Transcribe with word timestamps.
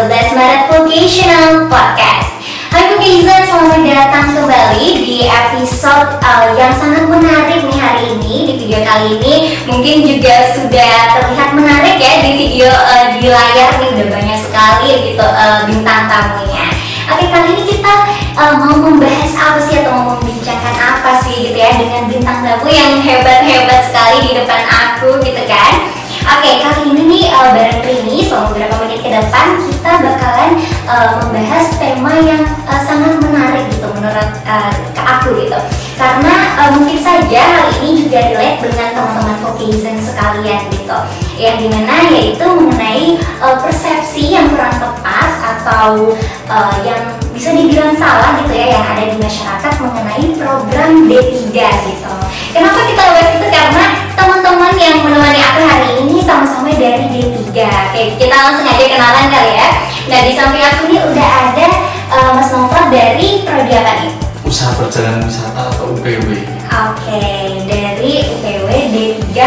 11 0.00 0.32
Maret 0.32 0.62
Vocational 0.72 1.68
Podcast. 1.68 2.32
Hai 2.72 2.88
Vocation, 2.88 3.44
selamat 3.44 3.84
datang 3.84 4.32
kembali 4.32 4.88
di 4.96 5.28
episode 5.28 6.16
uh, 6.24 6.56
yang 6.56 6.72
sangat 6.72 7.04
menarik 7.04 7.68
nih 7.68 7.76
hari 7.76 8.16
ini 8.16 8.48
Di 8.48 8.52
video 8.64 8.80
kali 8.80 9.20
ini. 9.20 9.60
Mungkin 9.68 9.96
juga 10.08 10.56
sudah 10.56 11.20
terlihat 11.20 11.52
menarik 11.52 12.00
ya 12.00 12.24
di 12.24 12.32
video 12.32 12.72
uh, 12.72 13.12
di 13.12 13.28
layar 13.28 13.76
nih 13.76 13.88
Udah 14.00 14.08
banyak 14.08 14.40
sekali 14.40 15.12
gitu 15.12 15.20
uh, 15.20 15.68
bintang 15.68 16.08
tamunya. 16.08 16.64
Oke 17.12 17.28
kali 17.28 17.60
ini 17.60 17.64
kita 17.68 17.92
uh, 18.40 18.56
mau 18.56 18.80
membahas 18.80 19.36
apa 19.36 19.60
sih 19.60 19.84
atau 19.84 19.92
mau 19.92 20.16
membincangkan 20.16 20.76
apa 20.80 21.20
sih 21.20 21.52
gitu 21.52 21.60
ya 21.60 21.76
Dengan 21.76 22.08
bintang 22.08 22.40
tamu 22.40 22.72
yang 22.72 23.04
hebat-hebat 23.04 23.92
sekali 23.92 24.32
di 24.32 24.32
depan 24.32 24.64
aku 24.64 25.20
gitu 25.20 25.44
kan 25.44 25.99
Oke, 26.30 26.62
kali 26.62 26.94
ini 26.94 27.02
nih 27.10 27.24
uh, 27.34 27.50
bareng 27.50 27.82
Rini 27.82 28.22
selama 28.22 28.54
beberapa 28.54 28.86
menit 28.86 29.02
ke 29.02 29.10
depan 29.10 29.58
kita 29.66 29.92
bakalan 29.98 30.62
uh, 30.86 31.18
membahas 31.18 31.66
tema 31.74 32.12
yang 32.22 32.46
uh, 32.70 32.78
sangat 32.86 33.18
menarik 33.18 33.66
gitu 33.74 33.90
menurut 33.90 34.30
uh, 34.46 34.70
ke 34.94 35.02
aku 35.02 35.34
gitu. 35.42 35.58
Karena 35.98 36.54
uh, 36.54 36.70
mungkin 36.78 37.02
saja 37.02 37.42
hal 37.42 37.66
ini 37.82 38.06
juga 38.06 38.30
relate 38.30 38.62
dengan 38.62 38.88
teman-teman 38.94 39.36
Caucasian 39.42 39.98
sekalian 39.98 40.70
gitu. 40.70 40.98
Yang 41.34 41.56
di 41.66 41.68
mana 41.74 41.94
yaitu 42.14 42.46
mengenai 42.46 43.18
uh, 43.42 43.58
persepsi 43.58 44.30
yang 44.30 44.46
kurang 44.54 44.78
tepat 44.78 45.30
atau 45.58 46.14
uh, 46.46 46.74
yang 46.86 47.10
bisa 47.34 47.50
dibilang 47.58 47.96
salah 47.98 48.38
gitu 48.38 48.54
ya 48.54 48.78
yang 48.78 48.84
ada 48.86 49.02
di 49.10 49.16
masyarakat 49.18 49.72
mengenai 49.82 50.24
program 50.38 51.10
D3 51.10 51.50
gitu. 51.58 52.14
Kenapa 52.54 52.78
kita 52.86 53.02
bahas 53.02 53.30
itu? 53.34 53.46
Karena 53.50 53.86
teman-teman 54.12 54.72
yang 54.76 54.96
menemani 55.00 55.40
aku 55.40 55.60
hari 55.64 55.88
ini 55.96 55.99
sama-sama 56.30 56.70
dari 56.78 57.10
D3. 57.10 57.50
Oke, 57.58 58.02
kita 58.14 58.36
langsung 58.38 58.66
aja 58.70 58.86
kenalan 58.86 59.26
kali 59.34 59.52
ya. 59.58 59.68
Nah, 60.06 60.20
di 60.22 60.32
samping 60.38 60.62
aku 60.62 60.82
ini 60.86 60.98
udah 61.02 61.28
ada 61.50 61.66
uh, 62.06 62.30
Mas 62.38 62.50
Novel 62.54 62.84
dari 62.94 63.42
prodi 63.42 63.72
apa 63.74 63.92
nih? 63.98 64.12
Usaha 64.46 64.78
perjalanan 64.78 65.26
wisata 65.26 65.74
atau 65.74 65.90
UPW. 65.98 66.28
Oke, 66.70 67.22
dari 67.66 68.12
UPW 68.30 68.68
D3 68.94 69.38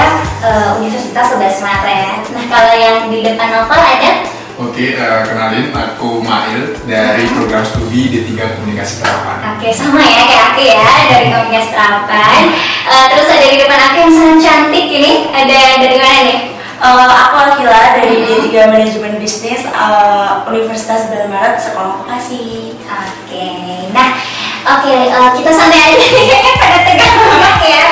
uh, 0.44 0.72
Universitas 0.84 1.40
11 1.40 1.64
Maret. 1.64 2.20
Nah, 2.36 2.46
kalau 2.52 2.74
yang 2.76 3.08
di 3.08 3.24
depan 3.24 3.48
Novel 3.48 3.80
ada 3.80 4.12
Oke, 4.54 4.94
uh, 5.02 5.26
kenalin 5.26 5.74
aku 5.74 6.22
Mail 6.22 6.78
dari 6.86 7.26
program 7.34 7.66
studi 7.66 8.12
D3 8.12 8.60
Komunikasi 8.60 9.02
Terapan. 9.02 9.58
Oke, 9.58 9.74
sama 9.74 10.04
ya 10.04 10.24
kayak 10.30 10.46
aku 10.54 10.62
ya 10.62 10.78
dari 11.10 11.28
Komunikasi 11.32 11.72
Terapan. 11.74 12.42
Uh, 12.86 13.06
terus 13.10 13.28
ada 13.34 13.48
di 13.50 13.58
depan 13.58 13.80
aku 13.82 13.96
yang 13.98 14.14
sangat 14.14 14.38
cantik 14.44 14.86
ini. 14.94 15.32
Ada 15.34 15.58
dari 15.82 15.98
mana 15.98 16.20
nih? 16.28 16.53
Uh, 16.84 17.08
aku 17.08 17.36
Akila 17.40 17.96
dari 17.96 18.28
D3 18.28 18.68
Manajemen 18.68 19.16
Bisnis 19.16 19.64
uh, 19.72 20.44
Universitas 20.52 21.08
11 21.08 21.32
Maret 21.32 21.56
Sekolah 21.56 22.04
Vokasi. 22.04 22.76
Oke, 22.76 23.48
nah 23.96 24.20
oke 24.68 24.92
uh, 25.16 25.32
kita 25.32 25.48
santai 25.56 25.96
aja 25.96 26.08
pada 26.60 26.84
tegang 26.84 27.16
banget 27.40 27.56
ya, 27.72 27.88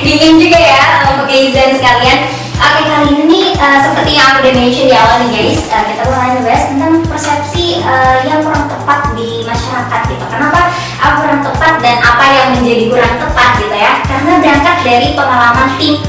dingin 0.00 0.40
juga 0.40 0.56
ya 0.56 1.12
untuk 1.12 1.28
Izan 1.28 1.76
sekalian. 1.76 2.32
Oke 2.56 2.80
kali 2.88 3.20
ini 3.20 3.52
uh, 3.60 3.84
seperti 3.84 4.16
yang 4.16 4.24
aku 4.32 4.48
udah 4.48 4.54
mention 4.56 4.88
di 4.88 4.96
awal 4.96 5.28
nih 5.28 5.52
guys, 5.52 5.68
uh, 5.68 5.84
kita 5.92 6.02
bakalan 6.08 6.32
ngebahas 6.40 6.64
tentang 6.72 6.92
persepsi 7.04 7.84
uh, 7.84 8.24
yang 8.24 8.40
kurang 8.40 8.64
tepat 8.64 9.12
di 9.12 9.44
masyarakat 9.44 10.00
gitu. 10.08 10.24
Kenapa 10.32 10.72
uh, 11.04 11.12
kurang 11.20 11.44
tepat 11.44 11.84
dan 11.84 12.00
apa 12.00 12.24
yang 12.32 12.48
menjadi 12.56 12.88
kurang 12.96 13.14
tepat 13.28 13.60
gitu 13.60 13.76
ya? 13.76 14.00
Karena 14.08 14.40
berangkat 14.40 14.76
dari 14.88 15.08
pengalaman 15.12 15.68
tim 15.76 16.00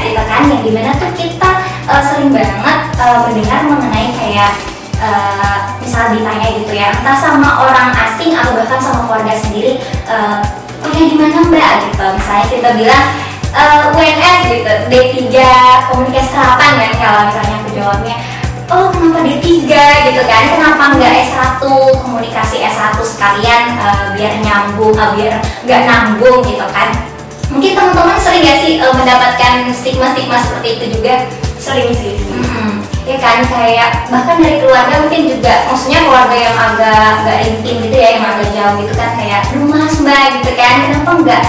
kan, 0.31 0.47
yang 0.47 0.63
di 0.63 0.71
mana 0.71 0.95
tuh 0.95 1.11
kita 1.19 1.49
uh, 1.91 1.99
sering 1.99 2.31
banget 2.31 2.79
uh, 2.95 3.27
mendengar 3.27 3.67
mengenai 3.67 4.15
kayak 4.15 4.51
uh, 5.03 5.75
misal 5.83 6.15
ditanya 6.15 6.47
gitu 6.55 6.71
ya, 6.71 6.95
entah 6.95 7.19
sama 7.19 7.67
orang 7.67 7.91
asing 8.07 8.31
atau 8.31 8.55
bahkan 8.55 8.79
sama 8.79 9.11
keluarga 9.11 9.35
sendiri, 9.35 9.83
uh, 10.07 10.39
kuliah 10.79 11.07
di 11.11 11.17
mana 11.19 11.43
mbak? 11.51 11.73
gitu. 11.91 12.05
Misalnya 12.15 12.45
kita 12.47 12.69
bilang 12.79 13.05
uh, 13.55 13.91
UNS 13.91 14.39
gitu 14.47 14.73
D3 14.87 15.35
komunikasi 15.91 16.29
terapan 16.31 16.71
kan 16.79 16.91
kalau 16.95 17.21
misalnya 17.27 17.55
aku 17.59 17.69
jawabnya 17.75 18.15
oh 18.71 18.87
kenapa 18.89 19.19
D3 19.27 19.67
gitu 20.07 20.21
kan 20.25 20.43
kenapa 20.55 20.83
nggak 20.95 21.13
S1 21.27 21.61
komunikasi 21.99 22.63
S1 22.63 22.97
sekalian 23.03 23.63
uh, 23.79 24.05
biar 24.15 24.33
nyambung 24.39 24.95
uh, 24.95 25.11
biar 25.15 25.43
nggak 25.67 25.81
nanggung 25.87 26.39
gitu 26.47 26.65
kan 26.71 27.10
mungkin 27.51 27.71
teman-teman 27.75 28.17
sering 28.17 28.41
gak 28.41 28.59
sih 28.63 28.73
uh, 28.79 28.93
mendapatkan 28.95 29.53
stigma-stigma 29.69 30.37
seperti 30.39 30.67
itu 30.79 30.85
juga? 30.99 31.27
Sering 31.61 31.91
sih. 31.93 32.17
Hmm, 32.17 32.81
ya 33.05 33.21
kan 33.21 33.45
kayak 33.45 34.09
bahkan 34.09 34.41
dari 34.41 34.57
keluarga 34.57 35.05
mungkin 35.05 35.29
juga 35.29 35.69
maksudnya 35.69 35.99
keluarga 36.01 36.33
yang 36.33 36.57
agak 36.57 37.09
nggak 37.21 37.39
intim 37.45 37.75
gitu 37.85 37.95
ya 37.95 38.09
yang 38.17 38.25
agak 38.25 38.49
jauh 38.49 38.75
gitu 38.81 38.93
kan 38.97 39.09
kayak 39.13 39.41
rumah 39.53 39.85
mbak 39.85 40.25
gitu 40.41 40.51
kan. 40.57 40.75
Kenapa 40.89 41.09
nggak 41.21 41.43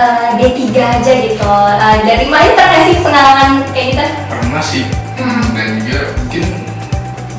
uh, 0.00 0.28
D3 0.40 0.62
aja 0.80 1.12
gitu? 1.12 1.44
Uh, 1.44 1.96
dari 2.08 2.26
mana 2.30 2.48
pernah 2.56 2.80
sih 2.88 2.96
pengalaman 3.04 3.50
kayak 3.74 3.86
gitu? 3.92 4.04
Pernah 4.32 4.62
sih, 4.64 4.84
Hmm. 5.20 5.44
dan 5.52 5.76
juga 5.84 6.16
mungkin 6.16 6.44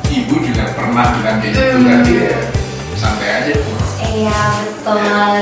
ibu 0.06 0.34
juga 0.38 0.64
pernah 0.78 1.04
bilang 1.18 1.42
kayak 1.42 1.52
gitu 1.56 1.74
Hmm. 1.74 1.86
kan 1.90 2.00
santai 2.94 3.28
aja 3.42 3.52
tuh. 3.58 3.74
iya 4.12 4.40
betul. 4.62 5.00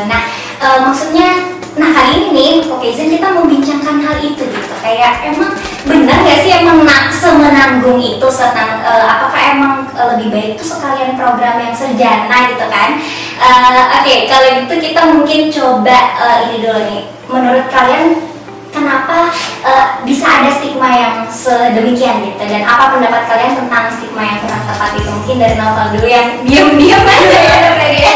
Nah 0.08 0.22
uh, 0.62 0.78
maksudnya 0.88 1.49
nah 1.80 1.88
kali 1.96 2.12
ini 2.12 2.28
nih 2.36 2.48
Caucasian 2.60 3.08
kita 3.08 3.32
membincangkan 3.32 4.04
hal 4.04 4.20
itu 4.20 4.44
gitu. 4.44 4.74
Kayak 4.84 5.32
emang 5.32 5.56
benar 5.88 6.28
gak 6.28 6.44
sih 6.44 6.52
emang 6.60 6.84
nak 6.84 7.08
semenanggung 7.08 7.96
itu 7.96 8.28
senang 8.28 8.84
uh, 8.84 9.08
apakah 9.08 9.42
emang 9.56 9.74
uh, 9.96 10.12
lebih 10.12 10.28
baik 10.28 10.48
itu 10.60 10.64
sekalian 10.68 11.16
program 11.16 11.56
yang 11.56 11.72
sarjana 11.72 12.52
gitu 12.52 12.68
kan? 12.68 13.00
Uh, 13.40 13.96
oke 13.96 14.14
kalau 14.28 14.48
gitu 14.60 14.74
kita 14.76 15.00
mungkin 15.08 15.40
coba 15.48 15.98
uh, 16.20 16.38
ini 16.52 16.60
dulu 16.60 16.80
nih. 16.84 17.02
Menurut 17.32 17.66
kalian 17.72 18.28
kenapa 18.68 19.32
uh, 19.64 20.04
bisa 20.04 20.28
ada 20.28 20.52
stigma 20.52 20.92
yang 20.92 21.14
sedemikian 21.32 22.28
gitu? 22.28 22.44
Dan 22.44 22.60
apa 22.68 22.92
pendapat 22.92 23.24
kalian 23.24 23.56
tentang 23.56 23.88
stigma 23.88 24.20
yang 24.20 24.38
kurang 24.44 24.68
tepat 24.68 25.00
itu? 25.00 25.08
Mungkin 25.08 25.36
dari 25.40 25.56
novel 25.56 25.86
dulu 25.96 26.08
yang 26.12 26.28
diam-diam 26.44 27.02
aja 27.08 27.40
ya 27.40 27.56
dia. 27.88 28.14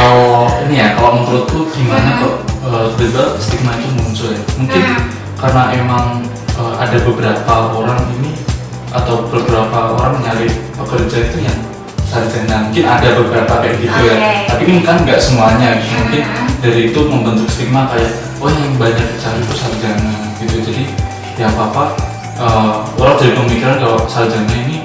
Kalau 0.00 0.48
ini 0.64 0.80
ya, 0.80 0.96
kalau 0.96 1.20
menurutku 1.20 1.68
gimana 1.76 2.16
Hmm. 2.24 2.49
Kok 2.70 2.78
eh, 2.78 2.90
tiba-tiba 2.96 3.24
stigma 3.36 3.72
itu 3.74 3.88
muncul 3.92 4.28
ya? 4.30 4.40
Mungkin 4.56 4.82
Hmm. 4.82 5.02
karena 5.36 5.62
emang 5.74 6.04
eh, 6.54 6.74
ada 6.78 6.96
beberapa 7.02 7.54
orang 7.72 8.00
ini 8.14 8.32
atau 8.90 9.26
beberapa 9.26 9.94
orang 9.94 10.18
nyari 10.20 10.46
pekerja 10.74 11.18
itu 11.26 11.38
yang 11.42 11.58
sarjana. 12.04 12.66
Mungkin 12.66 12.84
ada 12.84 13.08
beberapa 13.16 13.54
kayak 13.58 13.76
gitu 13.78 13.94
Oke. 13.94 14.10
ya. 14.10 14.16
Tapi 14.46 14.62
kan 14.66 14.78
kan 14.82 14.96
nggak 15.02 15.20
semuanya. 15.20 15.78
gitu. 15.78 15.94
Mungkin 15.96 16.22
Hmm. 16.22 16.48
dari 16.60 16.80
itu 16.90 17.00
membentuk 17.02 17.48
stigma 17.48 17.86
kayak 17.86 18.10
oh 18.38 18.48
yang 18.48 18.74
banyak 18.76 19.06
dicari 19.10 19.40
itu 19.40 19.54
sarjana 19.54 20.14
gitu. 20.38 20.56
Jadi 20.62 20.84
ya 21.36 21.46
apa-apa. 21.48 21.84
eh, 22.40 22.72
orang 22.96 23.16
dari 23.16 23.36
pemikiran 23.36 23.76
kalau 23.78 24.00
sarjana 24.08 24.48
ini 24.56 24.80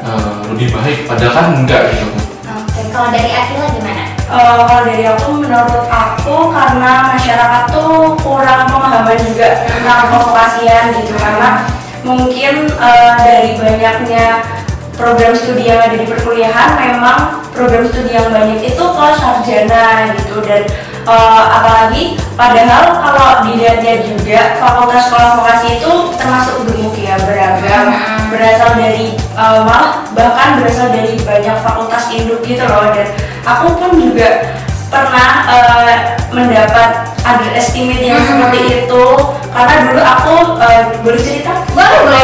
eh, 0.00 0.30
lebih 0.46 0.70
baik. 0.70 0.98
Padahal 1.04 1.32
kan 1.34 1.46
enggak 1.58 1.90
gitu. 1.90 2.06
Oke, 2.46 2.80
kalau 2.88 3.10
dari 3.10 3.30
Akila 3.30 3.66
gimana? 3.68 3.89
Uh, 4.30 4.62
kalau 4.62 4.86
dari 4.86 5.02
aku 5.10 5.42
menurut 5.42 5.90
aku 5.90 6.54
karena 6.54 7.10
masyarakat 7.18 7.62
tuh 7.74 8.14
kurang 8.22 8.70
pemahaman 8.70 9.18
juga 9.18 9.66
tentang 9.66 10.06
kevokasian 10.06 10.94
gitu 11.02 11.18
karena 11.18 11.66
mungkin 12.06 12.70
uh, 12.78 13.18
dari 13.18 13.58
banyaknya 13.58 14.46
program 14.94 15.34
studi 15.34 15.66
yang 15.66 15.82
ada 15.82 15.98
di 15.98 16.06
perkuliahan 16.06 16.78
memang 16.78 17.42
program 17.50 17.90
studi 17.90 18.14
yang 18.14 18.30
banyak 18.30 18.62
itu 18.62 18.84
ke 18.84 19.06
sarjana 19.18 20.14
gitu 20.14 20.38
dan 20.46 20.62
uh, 21.10 21.44
apalagi 21.60 22.14
padahal 22.38 23.02
kalau 23.02 23.28
dilihat-lihat 23.50 24.06
juga 24.06 24.40
fakultas 24.62 25.10
sekolah 25.10 25.42
vokasi 25.42 25.82
itu 25.82 25.92
termasuk 26.14 26.70
gemuk 26.70 26.94
ya 27.02 27.18
beragam 27.18 27.84
Hmm. 28.30 28.30
berasal 28.30 28.78
dari 28.78 29.18
uh, 29.34 29.62
malah 29.66 30.04
bahkan 30.12 30.58
berasal 30.60 30.90
dari 30.90 31.14
banyak 31.22 31.56
fakultas 31.62 32.10
induk 32.10 32.42
gitu 32.42 32.62
loh 32.64 32.90
dan 32.90 33.08
aku 33.46 33.78
pun 33.78 33.90
juga 33.94 34.54
pernah 34.90 35.46
uh, 35.46 35.94
mendapat 36.34 37.14
underestimate 37.22 38.02
yang 38.02 38.18
Hmm. 38.18 38.26
seperti 38.26 38.60
itu. 38.82 39.04
Karena 39.50 39.74
dulu 39.86 40.02
aku 40.02 40.34
uh, 40.58 40.82
boleh 41.02 41.20
cerita? 41.22 41.62
Boleh, 41.74 41.98
boleh 42.02 42.22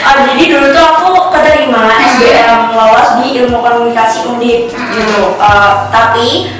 Uh, 0.00 0.16
jadi 0.32 0.44
dulu 0.50 0.66
tuh 0.74 0.84
aku 0.86 1.10
keterima 1.30 1.86
SBM 2.02 2.74
lolos 2.74 3.10
di 3.22 3.26
ilmu 3.42 3.58
komunikasi 3.62 4.26
undip 4.26 4.70
gitu. 4.74 5.22
Uh, 5.38 5.86
tapi 5.94 6.50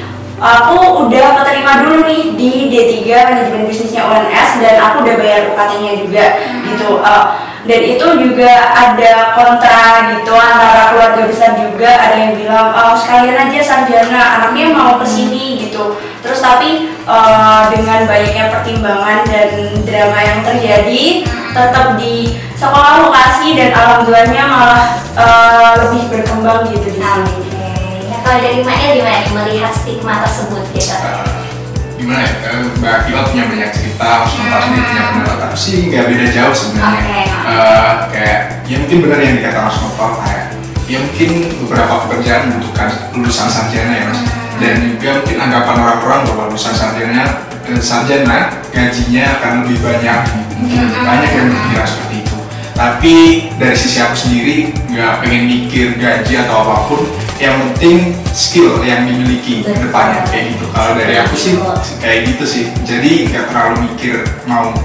aku 0.40 1.06
udah 1.06 1.26
keterima 1.44 1.84
dulu 1.84 2.08
nih 2.08 2.32
di 2.32 2.50
D3 2.72 2.96
manajemen 3.28 3.68
bisnisnya 3.68 4.08
UNS 4.08 4.50
dan 4.64 4.74
aku 4.80 5.04
udah 5.04 5.14
bayar 5.20 5.40
UKT-nya 5.52 5.92
juga 6.00 6.24
gitu. 6.64 7.04
Uh, 7.04 7.50
dan 7.68 7.80
itu 7.84 8.06
juga 8.24 8.72
ada 8.72 9.36
kontra 9.36 10.08
gitu 10.16 10.32
antara 10.32 10.96
keluarga 10.96 11.28
besar 11.28 11.52
juga 11.60 11.92
ada 11.92 12.16
yang 12.16 12.32
bilang 12.32 12.72
oh, 12.72 12.96
sekalian 12.96 13.36
aja 13.36 13.60
sarjana 13.60 14.40
anaknya 14.40 14.72
mau 14.72 14.96
ke 14.96 15.04
sini 15.04 15.68
gitu. 15.68 16.00
Terus 16.24 16.40
tapi 16.40 16.88
eh, 16.88 17.62
dengan 17.68 18.08
banyaknya 18.08 18.48
pertimbangan 18.48 19.28
dan 19.28 19.76
drama 19.84 20.20
yang 20.24 20.40
terjadi 20.40 21.04
tetap 21.52 22.00
di 22.00 22.40
sekolah 22.56 23.04
lokasi 23.08 23.52
dan 23.56 23.76
alhamdulillahnya 23.76 24.44
malah 24.48 24.84
eh, 25.20 25.72
lebih 25.84 26.02
berkembang 26.08 26.64
gitu 26.72 26.96
di 26.96 27.00
sini 27.00 27.59
Nah, 28.10 28.18
kalau 28.26 28.38
dari 28.42 28.60
Mail 28.66 28.90
gimana 28.98 29.18
nih 29.22 29.30
melihat 29.30 29.70
stigma 29.70 30.18
tersebut 30.26 30.66
gitu? 30.74 30.90
Eh, 30.90 31.46
gimana 31.94 32.26
ya 32.26 32.32
eh, 32.42 32.66
Mbak 32.82 32.96
Kila 33.06 33.20
punya 33.30 33.44
banyak 33.46 33.70
cerita 33.70 34.26
Mas 34.26 34.30
sendiri 34.34 34.82
punya 34.82 35.02
pendapat 35.14 35.38
aku 35.46 35.56
sih 35.56 35.76
nggak 35.86 36.04
beda 36.10 36.26
jauh 36.34 36.54
sebenarnya. 36.54 36.98
Oke. 36.98 37.20
Eh, 37.30 37.92
kayak 38.10 38.40
ya 38.66 38.76
mungkin 38.82 38.98
benar 39.06 39.18
yang 39.22 39.34
dikatakan 39.38 39.64
Mas 39.70 39.78
Nopal 39.78 40.10
kayak 40.18 40.44
ya 40.90 40.98
mungkin 40.98 41.30
beberapa 41.62 41.94
pekerjaan 42.02 42.42
membutuhkan 42.50 42.88
lulusan 43.14 43.46
sarjana 43.46 43.94
ya 43.94 44.04
Mas. 44.10 44.20
Dan 44.58 44.74
juga 44.98 45.10
mungkin 45.22 45.38
anggapan 45.38 45.76
orang-orang 45.78 46.20
bahwa 46.26 46.42
lulusan 46.50 46.74
sarjana 46.74 47.22
eh, 47.70 47.78
sarjana 47.78 48.38
gajinya 48.74 49.24
akan 49.38 49.50
lebih 49.62 49.78
banyak 49.86 50.20
mungkin 50.58 50.82
banyak 50.98 51.30
yang 51.30 51.46
berpikiran 51.46 51.86
seperti 51.86 52.16
itu. 52.26 52.38
Tapi 52.74 53.14
dari 53.54 53.76
sisi 53.78 54.02
aku 54.02 54.16
sendiri 54.18 54.74
nggak 54.90 55.22
pengen 55.22 55.42
mikir 55.46 55.94
gaji 55.94 56.42
atau 56.42 56.66
apa 56.66 56.76
pun 56.90 57.06
yang 57.40 57.56
penting 57.72 58.12
skill 58.36 58.84
yang 58.84 59.08
dimiliki 59.08 59.64
ke 59.64 59.72
depannya 59.72 60.28
kayak 60.28 60.52
gitu 60.52 60.64
kalau 60.76 60.92
dari 60.92 61.16
aku 61.16 61.32
sih 61.32 61.56
kayak 61.96 62.28
gitu 62.28 62.44
sih 62.44 62.64
jadi 62.84 63.32
nggak 63.32 63.44
terlalu 63.48 63.88
mikir 63.88 64.20
mau 64.44 64.76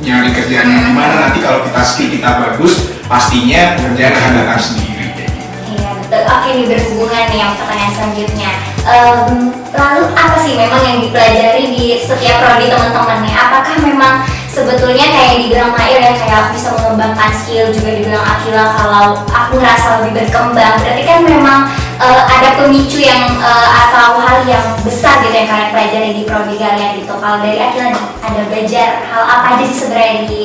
nyari 0.00 0.32
kerjaan 0.32 0.66
yang 0.66 0.84
gimana 0.88 1.14
nanti 1.28 1.38
kalau 1.44 1.60
kita 1.68 1.82
skill 1.84 2.08
kita 2.10 2.30
bagus 2.40 2.90
pastinya 3.06 3.76
pekerjaan 3.76 4.12
akan 4.16 4.32
datang 4.40 4.60
sendiri 4.60 5.06
kayak 5.14 5.30
gitu 5.36 5.50
Iya 5.72 5.90
betul. 6.00 6.22
Oke 6.26 6.48
nih 6.56 6.66
berhubungan 6.68 7.24
nih 7.28 7.38
yang 7.38 7.52
pertanyaan 7.60 7.92
selanjutnya. 7.94 8.52
Em, 8.82 9.32
lalu 9.72 10.02
apa 10.18 10.36
sih 10.42 10.58
memang 10.58 10.82
yang 10.82 10.98
dipelajari 11.06 11.64
di 11.70 11.84
setiap 12.02 12.42
prodi 12.42 12.66
teman-temannya? 12.66 13.30
Apakah 13.30 13.76
memang 13.78 14.14
sebetulnya 14.50 15.06
kayak 15.06 15.38
dibilang 15.38 15.72
Mail 15.72 16.02
ya 16.02 16.12
kayak 16.18 16.36
aku 16.36 16.48
bisa 16.58 16.68
mengembangkan 16.76 17.30
skill 17.32 17.70
juga 17.70 17.90
dibilang 17.94 18.26
Akila 18.26 18.64
kalau 18.74 19.04
aku 19.30 19.52
ngerasa 19.56 19.88
lebih 20.02 20.12
berkembang. 20.26 20.76
Berarti 20.82 21.02
kan 21.06 21.20
memang 21.24 21.58
eh, 22.02 22.22
ada 22.26 22.48
pemicu 22.58 22.98
yang 22.98 23.30
eh, 23.38 23.68
atau 23.86 24.18
hal 24.18 24.42
yang 24.44 24.66
besar 24.82 25.22
gitu 25.22 25.34
yang 25.34 25.48
kalian 25.48 25.70
pelajari 25.70 26.10
di 26.18 26.22
prodi 26.26 26.56
kalian 26.58 26.98
gitu. 26.98 27.14
Kalau 27.14 27.38
dari 27.38 27.58
nih 27.58 27.94
ada 28.22 28.40
belajar 28.50 28.88
hal 29.06 29.22
apa 29.22 29.46
aja 29.56 29.64
sih 29.70 29.78
sebenarnya 29.86 30.26
di 30.26 30.42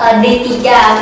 eh, 0.00 0.14
D3 0.24 0.48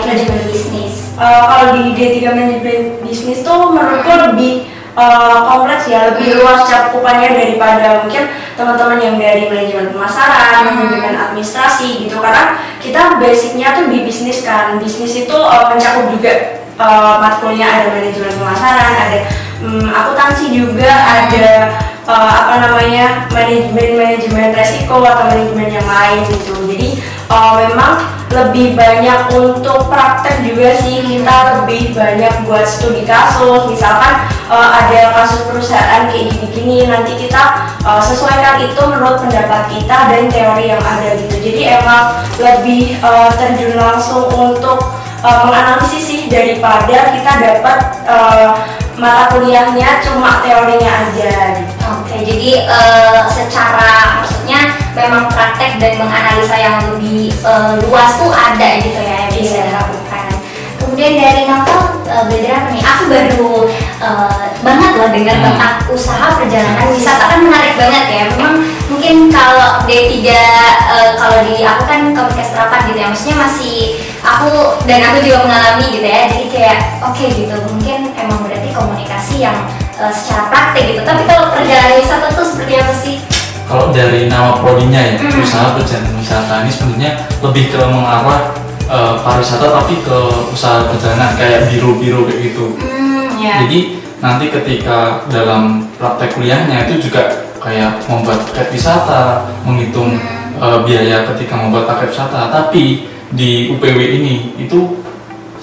manajemen 0.03 0.43
bisnis? 0.51 0.95
Uh, 1.13 1.45
kalau 1.45 1.67
di 1.77 1.93
D3 1.93 2.35
manajemen 2.35 3.05
bisnis 3.05 3.45
tuh 3.45 3.69
menurutku 3.71 4.11
lebih 4.11 4.67
uh, 4.97 5.45
kompleks 5.45 5.87
ya, 5.87 6.09
lebih 6.09 6.41
luas 6.41 6.65
cakupannya 6.65 7.37
daripada 7.37 8.03
mungkin 8.03 8.33
teman-teman 8.57 8.99
yang 8.99 9.17
dari 9.21 9.47
manajemen 9.47 9.93
pemasaran, 9.93 10.73
manajemen 10.73 11.15
administrasi 11.15 12.09
gitu. 12.09 12.17
Karena 12.17 12.59
kita 12.81 13.21
basicnya 13.21 13.77
tuh 13.77 13.93
di 13.93 14.03
bisnis 14.03 14.41
kan, 14.41 14.81
bisnis 14.81 15.29
itu 15.29 15.37
uh, 15.37 15.69
mencakup 15.69 16.09
juga 16.11 16.65
uh, 16.81 17.21
matkulnya 17.21 17.69
ada 17.69 17.87
manajemen 17.93 18.33
pemasaran, 18.33 18.93
ada 18.97 19.19
um, 19.63 19.87
akuntansi 19.87 20.53
juga, 20.53 20.91
ada 20.91 21.79
uh, 22.07 22.31
apa 22.31 22.55
namanya 22.59 23.31
manajemen 23.31 23.99
manajemen 23.99 24.51
resiko 24.53 25.03
atau 25.03 25.31
manajemen 25.31 25.71
yang 25.71 25.87
lain 25.87 26.19
gitu. 26.29 26.55
Jadi 26.67 26.89
uh, 27.31 27.53
memang 27.63 28.03
lebih 28.33 28.73
banyak 28.73 29.29
untuk 29.37 29.93
praktek 29.93 30.41
juga 30.43 30.73
sih. 30.81 31.05
Kita 31.05 31.63
lebih 31.63 31.93
banyak 31.93 32.49
buat 32.49 32.65
studi 32.65 33.05
kasus. 33.05 33.69
Misalkan 33.69 34.25
uh, 34.49 34.69
ada 34.83 35.13
kasus 35.15 35.45
perusahaan 35.47 36.09
kayak 36.09 36.33
gini-gini 36.33 36.89
nanti 36.89 37.13
kita 37.17 37.69
uh, 37.85 38.01
sesuaikan 38.01 38.65
itu 38.65 38.81
menurut 38.89 39.21
pendapat 39.21 39.69
kita 39.69 39.99
dan 40.09 40.23
teori 40.33 40.73
yang 40.73 40.83
ada 40.83 41.15
gitu. 41.21 41.37
Jadi 41.39 41.61
emang 41.77 42.25
lebih 42.41 42.97
uh, 43.05 43.29
terjun 43.37 43.77
langsung 43.77 44.33
untuk 44.33 44.81
uh, 45.21 45.41
menganalisis 45.47 46.03
sih 46.03 46.21
daripada 46.33 47.13
kita 47.13 47.33
dapat 47.37 47.79
uh, 48.09 48.49
mata 48.95 49.33
kuliahnya 49.33 50.05
cuma 50.05 50.45
teorinya 50.45 51.09
aja 51.09 51.33
gitu. 51.57 51.75
Oke, 51.83 52.17
jadi 52.23 52.51
eh, 52.65 53.21
secara 53.27 54.21
maksudnya 54.21 54.61
memang 54.93 55.27
praktek 55.29 55.81
dan 55.81 55.97
menganalisa 55.97 56.57
yang 56.57 56.77
lebih 56.93 57.33
eh, 57.33 57.73
luas 57.83 58.11
tuh 58.17 58.31
ada 58.31 58.69
gitu 58.79 59.01
ya 59.01 59.27
yang 59.27 59.33
bisa 59.33 59.57
Iya. 59.59 59.65
dilakukan. 59.69 60.29
Kemudian 60.79 61.13
dari 61.17 61.43
novel 61.49 61.81
eh, 62.05 62.23
belajar 62.29 62.53
apa 62.59 62.69
nih? 62.71 62.83
Aku 62.85 63.03
baru 63.09 63.53
eh, 64.03 64.45
banget 64.61 64.91
loh 64.95 65.09
dengar 65.11 65.37
Hmm. 65.41 65.47
tentang 65.51 65.75
usaha 65.89 66.27
perjalanan 66.37 66.87
wisata 66.93 67.25
kan 67.27 67.41
menarik 67.43 67.75
banget 67.75 68.05
ya. 68.07 68.23
Memang 68.37 68.55
mungkin 68.87 69.15
kalau 69.29 69.83
D3 69.89 70.13
eh, 70.29 71.11
kalau 71.17 71.39
di 71.43 71.65
aku 71.65 71.83
kan 71.89 72.01
komunikasi 72.13 72.53
rapat 72.55 72.81
gitu 72.87 72.99
ya, 73.01 73.09
maksudnya 73.09 73.37
masih 73.41 73.77
aku 74.23 74.79
dan 74.87 75.01
aku 75.03 75.19
juga 75.25 75.39
mengalami 75.43 75.87
gitu 75.91 76.07
ya. 76.07 76.21
Jadi 76.31 76.47
kayak 76.47 76.79
oke 77.03 77.25
gitu, 77.27 77.51
emang 77.51 77.75
berarti 77.75 77.82
komunikasi 78.73 79.45
yang 79.45 79.57
eh, 79.97 80.13
secara 80.13 80.49
praktek 80.49 80.85
gitu. 80.93 81.01
Tapi 81.05 81.23
kalau 81.25 81.53
perjalanan 81.53 82.01
wisata 82.01 82.27
tuh 82.33 82.45
seperti 82.45 82.73
apa 82.81 82.95
sih? 82.97 83.17
Kalau 83.63 83.89
dari 83.89 84.27
nama 84.29 84.59
prodinya 84.59 85.01
ya, 85.01 85.15
Hmm. 85.17 85.41
usaha 85.41 85.73
perjalanan 85.73 86.19
wisata 86.19 86.67
ini 86.67 86.71
sebenarnya 86.73 87.11
lebih 87.41 87.65
ke 87.71 87.81
mengarah 87.81 88.53
eh, 88.85 89.15
pariwisata 89.23 89.67
tapi 89.71 89.95
ke 90.03 90.19
usaha 90.53 90.85
perjalanan 90.91 91.33
kayak 91.39 91.71
biro-biro 91.71 92.27
kayak 92.27 92.41
gitu. 92.53 92.77
Hmm, 92.77 93.39
ya. 93.41 93.65
Jadi 93.65 94.03
nanti 94.21 94.51
ketika 94.51 95.25
dalam 95.33 95.89
praktek 95.97 96.37
kuliahnya 96.37 96.85
itu 96.87 97.09
juga 97.09 97.49
kayak 97.63 98.03
membuat 98.11 98.43
paket 98.51 98.75
wisata, 98.75 99.47
menghitung 99.63 100.19
eh, 100.59 100.79
biaya 100.85 101.25
ketika 101.33 101.55
membuat 101.57 101.87
paket 101.87 102.13
wisata. 102.13 102.51
Tapi 102.51 103.09
di 103.33 103.73
UPW 103.73 103.97
ini 104.21 104.53
itu 104.61 105.01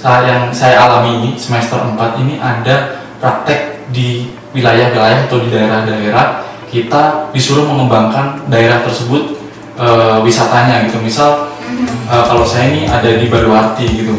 yang 0.03 0.47
saya 0.55 0.79
alami 0.87 1.19
ini 1.19 1.29
semester 1.35 1.75
4 1.75 2.23
ini 2.23 2.39
ada 2.39 3.03
praktek 3.19 3.91
di 3.91 4.31
wilayah-wilayah 4.55 5.27
atau 5.27 5.43
di 5.43 5.51
daerah-daerah 5.51 6.47
kita 6.69 7.33
disuruh 7.33 7.65
mengembangkan 7.65 8.45
daerah 8.47 8.85
tersebut 8.85 9.35
eh, 9.75 10.17
wisatanya 10.21 10.85
gitu. 10.87 11.01
Misal 11.01 11.51
eh, 12.07 12.23
kalau 12.23 12.45
saya 12.45 12.71
ini 12.71 12.87
ada 12.87 13.09
di 13.09 13.27
Baluarti 13.27 13.85
gitu. 13.89 14.15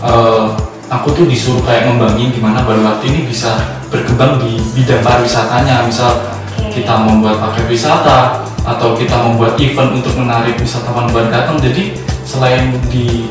Eh, 0.00 0.44
aku 0.88 1.12
tuh 1.12 1.26
disuruh 1.28 1.60
kayak 1.66 1.90
ngembangin 1.90 2.32
gimana 2.32 2.64
Baluarti 2.64 3.10
ini 3.10 3.20
bisa 3.28 3.76
berkembang 3.90 4.40
di 4.40 4.56
bidang 4.72 5.02
pariwisatanya. 5.02 5.84
Misal 5.84 6.30
kita 6.70 7.02
membuat 7.02 7.42
paket 7.42 7.66
wisata 7.66 8.46
atau 8.62 8.94
kita 8.94 9.18
membuat 9.26 9.58
event 9.58 9.90
untuk 9.98 10.14
menarik 10.14 10.54
wisatawan 10.62 11.10
buat 11.10 11.28
datang. 11.28 11.58
Jadi 11.58 11.98
selain 12.22 12.78
di 12.86 13.26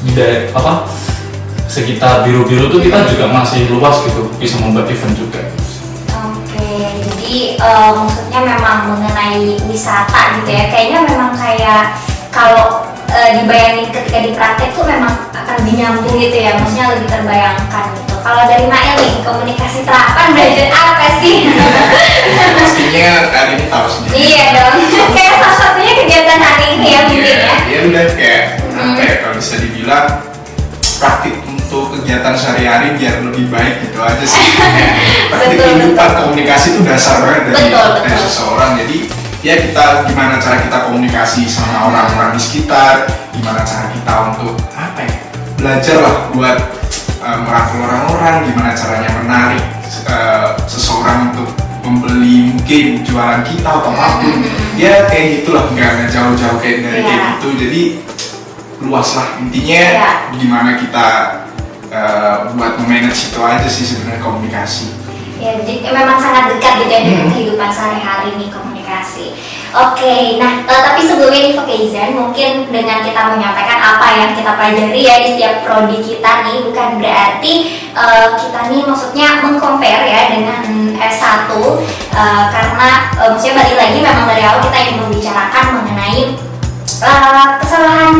di 0.00 0.10
daerah 0.16 0.48
apa 0.56 0.72
sekitar 1.70 2.26
biru-biru 2.26 2.66
tuh 2.66 2.80
kita 2.82 3.06
juga 3.06 3.30
masih 3.30 3.70
luas 3.70 4.02
gitu 4.02 4.26
bisa 4.42 4.58
membuat 4.58 4.90
event 4.90 5.14
juga. 5.14 5.40
Oke, 6.10 6.98
jadi 6.98 7.60
eh, 7.62 7.90
maksudnya 7.94 8.40
memang 8.42 8.90
mengenai 8.90 9.54
wisata 9.70 10.40
gitu 10.42 10.50
ya. 10.50 10.66
Kayaknya 10.66 10.98
memang 11.06 11.30
kayak 11.38 11.94
kalau 12.34 12.90
eh, 13.14 13.38
dibayangin 13.38 13.86
ketika 13.94 14.18
di 14.18 14.30
praktek 14.34 14.74
tuh 14.74 14.82
memang 14.82 15.30
akan 15.30 15.54
lebih 15.62 15.74
nyambung 15.78 16.16
gitu 16.18 16.36
ya. 16.42 16.58
Maksudnya 16.58 16.86
lebih 16.98 17.06
terbayangkan 17.06 17.86
gitu. 17.94 18.14
Kalau 18.20 18.42
dari 18.50 18.66
Mael 18.66 18.98
nih, 19.00 19.14
komunikasi 19.22 19.86
terapan 19.86 20.34
belajar 20.34 20.68
apa 20.74 21.08
sih? 21.22 21.46
pastinya 22.58 23.30
hari 23.30 23.50
ini 23.56 23.64
tahu 23.70 23.86
sendiri 23.86 24.14
iya 24.18 24.44
dong. 24.58 24.74
kayak 25.16 25.34
salah 25.38 25.56
satunya 25.56 25.92
kegiatan 25.94 26.40
hari 26.42 26.66
ini 26.74 26.88
ya 26.90 27.00
mungkin 27.06 27.36
ya. 27.38 27.38
Iya, 27.38 27.54
ya 27.70 27.78
udah 27.86 28.04
kayak 28.18 28.44
ya 28.96 29.14
kalau 29.20 29.34
bisa 29.36 29.56
dibilang 29.58 30.06
praktik 31.00 31.34
untuk 31.48 31.96
kegiatan 31.96 32.34
sehari-hari 32.36 32.92
biar 32.94 33.24
lebih 33.24 33.48
baik 33.48 33.88
gitu 33.88 33.98
aja 33.98 34.20
sih. 34.20 34.44
Kayak 34.60 34.92
praktik 35.32 35.56
Betul, 35.56 35.64
kehidupan 35.64 36.08
betul. 36.08 36.20
komunikasi 36.28 36.66
itu 36.70 36.80
dasar 36.84 37.16
banget 37.24 37.42
dari, 37.48 37.56
Betul, 37.56 37.88
dari 37.96 38.04
betul. 38.04 38.20
seseorang. 38.28 38.70
Jadi 38.84 38.96
ya 39.40 39.54
kita 39.56 39.84
gimana 40.04 40.34
cara 40.36 40.56
kita 40.60 40.78
komunikasi 40.84 41.42
sama 41.48 41.88
orang-orang 41.88 42.36
di 42.36 42.40
sekitar, 42.40 43.08
gimana 43.32 43.64
cara 43.64 43.88
kita 43.88 44.14
untuk 44.28 44.52
apa 44.76 45.00
ya 45.00 45.14
belajar 45.56 45.96
lah 46.00 46.16
buat 46.32 46.58
eh, 47.20 47.38
merangkul 47.48 47.80
orang-orang, 47.80 48.34
gimana 48.44 48.70
caranya 48.76 49.10
menarik 49.16 49.64
eh, 50.04 50.48
seseorang 50.68 51.32
untuk 51.32 51.48
membeli 51.80 52.52
mungkin 52.52 53.00
jualan 53.00 53.40
kita 53.40 53.64
atau 53.64 53.88
apa 53.88 54.20
pun 54.20 54.44
ya 54.76 55.08
kayak 55.08 55.40
gitulah 55.40 55.64
nggak 55.72 56.12
jauh-jauh 56.12 56.60
kayak 56.60 56.84
dari 56.84 57.00
kayak 57.00 57.08
Iya. 57.08 57.28
gitu 57.40 57.48
jadi 57.56 57.82
luas 58.80 59.08
lah 59.12 59.28
intinya 59.38 59.80
Iya. 59.92 60.10
gimana 60.32 60.70
kita 60.74 61.06
eh, 61.88 62.36
buat 62.54 62.78
memanage 62.78 63.28
itu 63.28 63.38
aja 63.38 63.66
sih 63.66 63.84
sebenarnya 63.84 64.20
komunikasi 64.20 64.88
Ya, 65.40 65.56
jadi 65.56 65.88
memang 65.88 66.20
sangat 66.20 66.52
dekat 66.52 66.84
gitu 66.84 66.92
ya 66.92 67.00
dengan 67.00 67.24
Hmm. 67.24 67.32
kehidupan 67.32 67.72
sehari-hari 67.72 68.36
nih 68.36 68.52
komunikasi. 68.52 69.32
Oke, 69.72 70.36
nah 70.36 70.60
eh, 70.60 70.80
tapi 70.84 71.00
sebelumnya 71.00 71.40
nih 71.40 71.56
Fakizan, 71.56 72.12
mungkin 72.12 72.68
dengan 72.68 73.00
kita 73.00 73.32
menyampaikan 73.32 73.80
apa 73.80 74.20
yang 74.20 74.30
kita 74.36 74.52
pelajari 74.52 75.00
ya 75.00 75.16
di 75.16 75.28
setiap 75.32 75.64
prodi 75.64 75.96
kita 75.96 76.44
nih 76.44 76.60
bukan 76.60 77.00
berarti 77.00 77.52
eh, 77.88 78.26
kita 78.36 78.60
nih 78.68 78.82
maksudnya 78.84 79.40
mengcompare 79.40 80.04
ya 80.04 80.22
dengan 80.28 80.60
S1 81.00 81.48
eh, 82.12 82.44
karena 82.52 82.88
eh, 83.16 83.28
maksudnya 83.32 83.54
balik 83.56 83.76
lagi 83.80 83.98
memang 84.04 84.26
dari 84.28 84.42
awal 84.44 84.60
kita 84.60 84.76
ingin 84.76 84.96
membicarakan 85.00 85.64
mengenai 85.72 86.20
eh, 87.00 87.46
kesalahan 87.64 88.14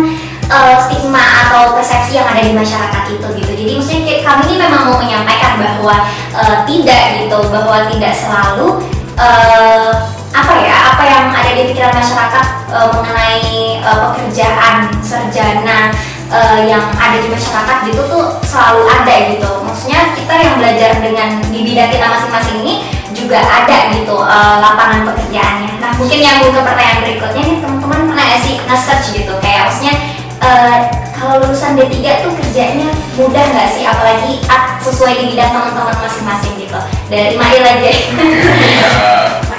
eh, 0.50 0.76
stigma 0.82 1.22
atau 1.46 1.78
persepsi 1.78 2.18
yang 2.18 2.26
ada 2.26 2.42
di 2.42 2.52
masyarakat 2.52 3.02
itu 3.06 3.26
gitu. 3.38 3.52
Jadi 3.54 3.72
maksudnya 3.78 4.16
kami 4.26 4.42
ini 4.50 4.56
memang 4.58 4.82
mau 4.90 4.96
menyampaikan 4.98 5.62
bahwa 5.62 5.96
eh, 6.34 6.56
tidak 6.66 7.04
gitu, 7.22 7.38
bahwa 7.48 7.86
tidak 7.86 8.12
selalu 8.12 8.82
eh, 9.14 9.90
apa 10.30 10.52
ya 10.62 10.94
apa 10.94 11.02
yang 11.06 11.24
ada 11.34 11.50
di 11.54 11.62
pikiran 11.70 11.94
masyarakat 11.94 12.44
eh, 12.70 12.88
mengenai 12.90 13.50
eh, 13.78 13.98
pekerjaan 14.10 14.76
sarjana 15.02 15.94
eh, 16.30 16.60
yang 16.66 16.84
ada 16.94 17.18
di 17.18 17.28
masyarakat 17.30 17.76
gitu 17.86 18.02
tuh 18.10 18.24
selalu 18.42 18.86
ada 18.90 19.14
gitu. 19.30 19.50
Maksudnya 19.62 20.14
kita 20.18 20.34
yang 20.34 20.54
belajar 20.58 20.90
dengan 20.98 21.28
di 21.46 21.58
bidang 21.62 21.90
kita 21.94 22.06
masing-masing 22.10 22.58
ini 22.66 22.74
juga 23.10 23.42
ada 23.42 23.90
gitu 23.94 24.16
eh, 24.22 24.56
lapangan 24.62 25.06
pekerjaannya. 25.10 25.82
Nah 25.82 25.90
mungkin 25.98 26.18
yang 26.22 26.38
ke 26.42 26.62
pertanyaan 26.62 27.00
berikutnya 27.02 27.42
nih 27.42 27.56
teman-teman 27.58 28.00
pernah 28.10 28.26
sih 28.38 28.54
nge-search 28.66 29.06
gitu 29.18 29.34
kayak 29.42 29.66
maksudnya 29.66 29.94
eh, 30.40 30.78
kalau 31.16 31.36
lulusan 31.44 31.76
D3 31.76 32.24
tuh 32.24 32.32
kerjanya 32.32 32.88
mudah 33.20 33.44
nggak 33.44 33.68
sih? 33.76 33.84
Apalagi 33.84 34.40
ah, 34.48 34.80
sesuai 34.80 35.12
di 35.20 35.24
bidang 35.36 35.52
teman-teman 35.52 35.96
masing-masing 36.00 36.56
gitu. 36.56 36.80
Dari 37.12 37.36
Mail 37.36 37.64
aja. 37.64 37.90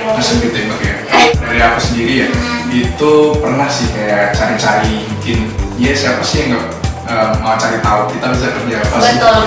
Ya, 0.01 0.17
masuk 0.17 0.41
gitu 0.41 0.57
ya. 0.57 0.73
Ya. 0.81 0.95
Dari 1.37 1.59
aku 1.61 1.79
sendiri 1.79 2.13
ya, 2.25 2.27
itu 2.73 3.11
pernah 3.37 3.69
sih 3.69 3.93
kayak 3.93 4.33
cari-cari 4.33 5.05
mungkin 5.05 5.37
ya 5.77 5.93
siapa 5.93 6.25
sih 6.25 6.49
yang 6.49 6.57
nggak 6.57 6.67
eh, 7.05 7.31
mau 7.45 7.53
cari 7.53 7.77
tahu 7.85 8.01
kita 8.17 8.25
bisa 8.33 8.47
kerja 8.49 8.75
apa 8.81 8.95
sih? 8.97 9.15
Betul, 9.21 9.37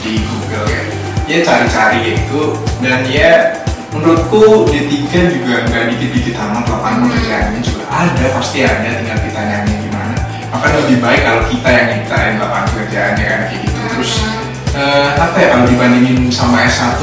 di 0.00 0.14
Google 0.24 0.66
ya. 0.72 0.82
Ya 1.24 1.38
cari-cari 1.44 2.00
itu 2.16 2.40
dan 2.80 3.04
ya 3.08 3.32
menurutku 3.94 4.66
D3 4.68 5.06
juga 5.38 5.54
nggak 5.70 5.84
dikit-dikit 5.94 6.34
amat 6.34 6.66
lapangan 6.66 7.06
pekerjaannya 7.06 7.60
juga 7.62 7.84
ada 7.94 8.24
pasti 8.34 8.66
ada 8.66 8.90
tinggal 8.90 9.18
kita 9.22 9.40
Maka 10.54 10.66
lebih 10.86 11.02
baik 11.02 11.20
kalau 11.26 11.42
kita 11.50 11.66
yang 11.66 11.86
nyiptain 11.98 12.38
lapangan 12.38 12.66
pekerjaannya 12.70 13.24
kan 13.26 13.40
kayak 13.50 13.60
gitu 13.66 13.80
terus 13.90 14.12
eh, 14.70 15.08
apa 15.18 15.34
ya 15.34 15.46
kalau 15.50 15.66
dibandingin 15.66 16.30
sama 16.30 16.62
S1 16.62 17.02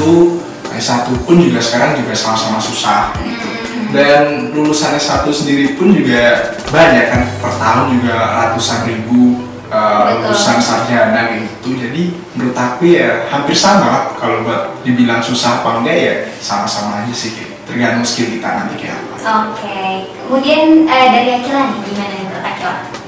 S1 0.72 1.04
pun 1.28 1.36
juga 1.36 1.60
sekarang 1.60 2.00
juga 2.00 2.16
sama-sama 2.16 2.56
susah 2.56 3.12
gitu. 3.20 3.48
Dan 3.92 4.56
lulusan 4.56 4.96
S1 4.96 5.28
sendiri 5.28 5.76
pun 5.76 5.92
juga 5.92 6.56
banyak 6.72 7.12
kan 7.12 7.22
per 7.44 7.52
tahun 7.60 8.00
juga 8.00 8.16
ratusan 8.16 8.88
ribu 8.88 9.52
uh, 9.68 10.16
lulusan 10.16 10.56
sarjana 10.56 11.36
gitu. 11.36 11.76
Jadi 11.76 12.16
menurut 12.32 12.56
aku 12.56 12.88
ya 12.88 13.28
hampir 13.28 13.52
sama 13.52 14.16
kalau 14.16 14.48
buat 14.48 14.80
dibilang 14.80 15.20
susah 15.20 15.60
apa 15.60 15.84
enggak 15.84 15.96
ya 15.96 16.14
sama-sama 16.40 17.04
aja 17.04 17.12
sih 17.12 17.36
gitu. 17.36 17.52
Tergantung 17.68 18.04
skill 18.08 18.32
kita 18.32 18.48
nanti 18.48 18.74
kayak 18.80 18.96
apa. 18.96 19.14
Oke, 19.52 20.08
kemudian 20.26 20.88
eh, 20.88 21.06
dari 21.12 21.30
Akila 21.36 21.68
nih 21.68 21.78
gimana? 21.84 22.31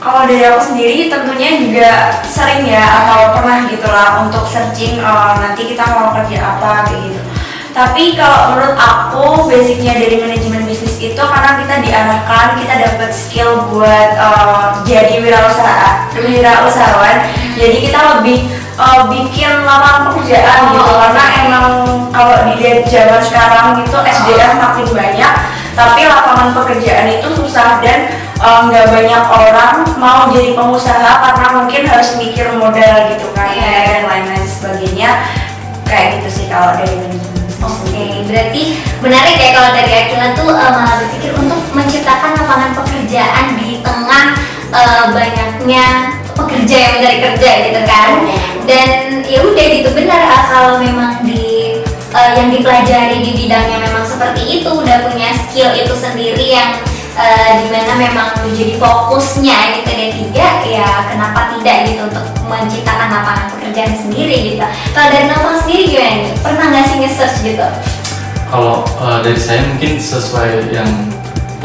Kalau 0.05 0.29
dari 0.29 0.45
aku 0.45 0.61
sendiri 0.61 1.09
tentunya 1.09 1.57
juga 1.57 1.91
sering 2.29 2.69
ya 2.69 2.85
atau 2.85 3.33
pernah 3.33 3.65
gitulah 3.65 4.21
untuk 4.21 4.45
searching 4.45 5.01
eh, 5.01 5.33
nanti 5.41 5.73
kita 5.73 5.85
mau 5.97 6.13
kerja 6.13 6.39
apa 6.45 6.85
kayak 6.91 7.01
gitu. 7.09 7.21
Tapi 7.75 8.15
kalau 8.15 8.55
menurut 8.55 8.79
aku 8.79 9.51
basicnya 9.51 9.99
dari 9.99 10.21
manajemen 10.23 10.63
bisnis 10.63 10.95
itu 11.03 11.19
karena 11.19 11.59
kita 11.59 11.75
diarahkan 11.83 12.55
kita 12.63 12.75
dapat 12.85 13.11
skill 13.11 13.65
buat 13.73 14.11
eh, 14.13 14.65
jadi 14.85 15.25
wirausaha 15.25 16.13
wirausahawan. 16.21 17.17
Jadi 17.57 17.77
kita 17.89 18.01
lebih 18.19 18.39
eh, 18.77 19.03
bikin 19.09 19.65
lapangan 19.65 20.13
pekerjaan 20.13 20.61
gitu 20.77 20.93
karena 21.01 21.25
emang 21.49 21.67
kalau 22.13 22.37
dilihat 22.53 22.85
zaman 22.87 23.23
sekarang 23.25 23.67
gitu 23.81 23.97
SDM 24.05 24.61
makin 24.61 24.87
banyak 24.93 25.35
tapi 25.75 26.07
lapangan 26.07 26.55
pekerjaan 26.55 27.11
itu 27.11 27.29
susah 27.35 27.83
dan 27.83 28.11
eh, 28.39 28.61
nggak 28.71 28.87
banyak 28.91 29.25
orang 29.29 29.75
mau 29.99 30.31
jadi 30.31 30.55
pengusaha 30.55 31.13
karena 31.23 31.47
mungkin 31.63 31.83
harus 31.87 32.19
mikir 32.19 32.51
modal 32.55 33.11
gitu 33.11 33.27
kan 33.35 33.51
Iya. 33.55 33.71
dan 33.87 34.03
lain-lain 34.11 34.47
sebagainya 34.47 35.11
kayak 35.87 36.19
gitu 36.19 36.29
sih 36.31 36.47
kalau 36.51 36.75
dari 36.75 36.95
manajemen 36.99 37.35
Oke, 37.65 38.29
berarti 38.29 38.77
menarik 39.01 39.41
ya 39.41 39.51
kalau 39.57 39.71
dari 39.73 39.93
Akila 39.95 40.29
tuh 40.37 40.51
eh, 40.53 40.73
malah 40.75 40.95
berpikir 41.01 41.33
untuk 41.39 41.61
menciptakan 41.73 42.35
lapangan 42.37 42.71
pekerjaan 42.77 43.57
di 43.57 43.81
tengah 43.81 44.27
eh, 44.75 45.05
banyaknya 45.15 45.85
pekerja 46.35 46.77
yang 46.77 46.93
mencari 46.99 47.19
kerja 47.23 47.51
gitu 47.71 47.81
kan. 47.87 48.11
Dan 48.67 48.89
ya 49.25 49.39
udah 49.47 49.67
gitu 49.71 49.91
benar 49.95 50.21
ah, 50.27 50.43
kalau 50.51 50.75
memang 50.83 51.23
di 51.23 51.79
eh, 52.13 52.31
yang 52.35 52.51
dipelajari 52.51 53.23
di 53.23 53.31
bidangnya 53.33 53.79
memang 53.81 53.94
seperti 54.15 54.63
itu 54.63 54.71
udah 54.71 55.11
punya 55.11 55.35
skill 55.35 55.75
itu 55.75 55.91
sendiri 55.91 56.55
yang 56.55 56.79
eh, 57.19 57.51
di 57.59 57.67
mana 57.75 57.99
memang 57.99 58.29
menjadi 58.47 58.79
fokusnya 58.79 59.83
gitu 59.83 59.91
D3 59.91 60.31
ya 60.71 60.91
kenapa 61.11 61.51
tidak 61.59 61.91
gitu 61.91 62.07
untuk 62.07 62.27
menciptakan 62.47 63.11
lapangan 63.11 63.47
pekerjaan 63.59 63.95
sendiri 63.99 64.55
gitu 64.55 64.63
kalau 64.95 65.09
dari 65.11 65.27
Novel 65.27 65.55
sendiri 65.59 65.83
gimana 65.91 66.15
nih? 66.23 66.35
pernah 66.39 66.67
nggak 66.71 66.85
sih 66.87 66.97
nge-search 67.03 67.37
gitu? 67.43 67.67
Kalau 68.47 68.87
eh, 68.87 69.19
dari 69.27 69.41
saya 69.41 69.67
mungkin 69.67 69.99
sesuai 69.99 70.71
yang 70.71 70.91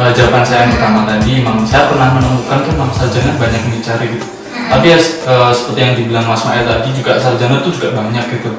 eh, 0.02 0.12
jawaban 0.18 0.42
saya 0.42 0.66
yang 0.66 0.74
pertama 0.74 1.06
tadi, 1.06 1.30
memang 1.46 1.62
saya 1.70 1.86
pernah 1.86 2.18
menemukan 2.18 2.58
tuh 2.66 2.74
memang 2.74 2.92
sarjana 2.98 3.38
banyak 3.38 3.62
yang 3.62 3.74
dicari 3.78 4.06
gitu. 4.18 4.28
Tapi 4.50 4.86
ya 4.90 4.98
eh, 4.98 5.52
seperti 5.54 5.80
yang 5.86 5.94
dibilang 5.94 6.26
Mas 6.26 6.42
Mael 6.50 6.66
tadi 6.66 6.90
juga 6.98 7.22
sarjana 7.22 7.62
tuh 7.62 7.70
juga 7.70 7.94
banyak 7.94 8.26
gitu. 8.34 8.52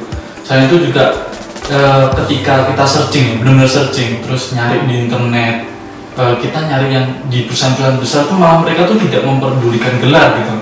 Saya 0.46 0.70
itu 0.70 0.78
juga 0.90 1.29
eh, 1.70 2.06
ketika 2.22 2.66
kita 2.74 2.84
searching, 2.84 3.26
benar-benar 3.38 3.70
searching, 3.70 4.18
terus 4.26 4.50
nyari 4.52 4.84
di 4.90 5.06
internet, 5.06 5.70
eh, 6.18 6.34
kita 6.42 6.58
nyari 6.66 6.88
yang 6.90 7.06
di 7.30 7.46
perusahaan-perusahaan 7.46 8.02
besar 8.02 8.26
tuh 8.26 8.36
malah 8.36 8.58
mereka 8.60 8.90
tuh 8.90 8.98
tidak 8.98 9.22
memperdulikan 9.22 10.02
gelar 10.02 10.34
gitu. 10.42 10.54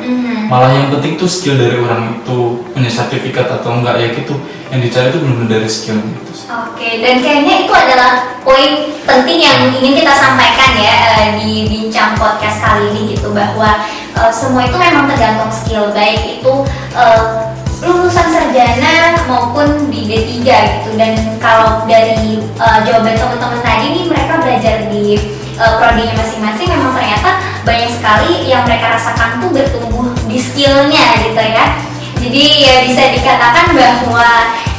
Malah 0.48 0.72
yang 0.72 0.88
penting 0.88 1.20
tuh 1.20 1.28
skill 1.28 1.60
dari 1.60 1.76
orang 1.76 2.24
itu 2.24 2.64
punya 2.72 2.88
sertifikat 2.88 3.52
atau 3.52 3.80
enggak 3.80 4.00
ya 4.00 4.08
gitu. 4.16 4.32
Yang 4.72 4.80
dicari 4.88 5.06
tuh 5.12 5.20
benar-benar 5.20 5.50
dari 5.60 5.68
skill 5.68 6.00
gitu. 6.00 6.28
Oke, 6.48 7.04
dan 7.04 7.20
kayaknya 7.20 7.68
itu 7.68 7.72
adalah 7.76 8.40
poin 8.40 8.88
penting 9.04 9.44
yang 9.44 9.68
ingin 9.68 10.00
kita 10.00 10.16
sampaikan 10.16 10.72
ya 10.80 10.96
eh, 11.20 11.30
di 11.36 11.68
bincang 11.68 12.16
podcast 12.16 12.64
kali 12.64 12.88
ini 12.88 13.12
gitu 13.12 13.36
bahwa 13.36 13.84
eh, 14.16 14.32
semua 14.32 14.64
itu 14.64 14.80
memang 14.80 15.04
tergantung 15.12 15.52
skill 15.52 15.92
baik 15.92 16.40
itu 16.40 16.52
eh, 16.96 17.48
lulusan 17.78 18.26
sarjana 18.32 19.23
maupun 19.30 19.87
di 19.87 20.11
D3 20.11 20.42
gitu 20.42 20.90
dan 20.99 21.14
kalau 21.38 21.87
dari 21.87 22.42
eh, 22.42 22.78
jawaban 22.82 23.14
teman-teman 23.14 23.61
tadi 23.62 23.87
nih 23.94 24.04
mereka 24.11 24.42
belajar 24.42 24.76
di 24.90 25.14
eh, 25.54 25.73
prodinya 25.78 26.14
masing-masing 26.18 26.68
memang 26.75 26.92
ternyata 26.97 27.30
banyak 27.62 27.90
sekali 27.94 28.50
yang 28.50 28.66
mereka 28.66 28.99
rasakan 28.99 29.38
tuh 29.38 29.50
bertumbuh 29.54 30.11
di 30.26 30.38
skillnya 30.42 31.23
gitu 31.23 31.38
ya 31.38 31.88
jadi 32.18 32.44
ya 32.66 32.75
bisa 32.82 33.02
dikatakan 33.14 33.78
bahwa 33.78 34.28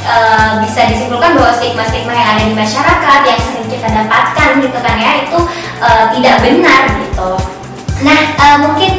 eh, 0.04 0.50
bisa 0.68 0.80
disimpulkan 0.92 1.40
bahwa 1.40 1.56
stigma-stigma 1.56 2.12
yang 2.12 2.28
ada 2.36 2.42
di 2.44 2.54
masyarakat 2.54 3.20
yang 3.24 3.40
sering 3.40 3.68
kita 3.72 3.88
dapatkan 3.88 4.48
gitu 4.60 4.78
kan 4.84 4.96
ya 5.00 5.12
itu 5.24 5.38
eh, 5.80 6.04
tidak 6.18 6.36
benar 6.44 6.82
gitu. 7.00 7.30
Nah 8.04 8.20
eh, 8.36 8.56
mungkin 8.60 8.92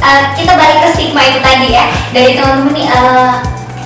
eh, 0.00 0.22
kita 0.36 0.52
balik 0.56 0.78
ke 0.84 0.88
stigma 0.92 1.22
itu 1.24 1.40
tadi 1.40 1.68
ya 1.72 1.86
dari 2.12 2.36
teman-teman 2.36 2.72
nih 2.74 2.86
eh, 2.88 3.32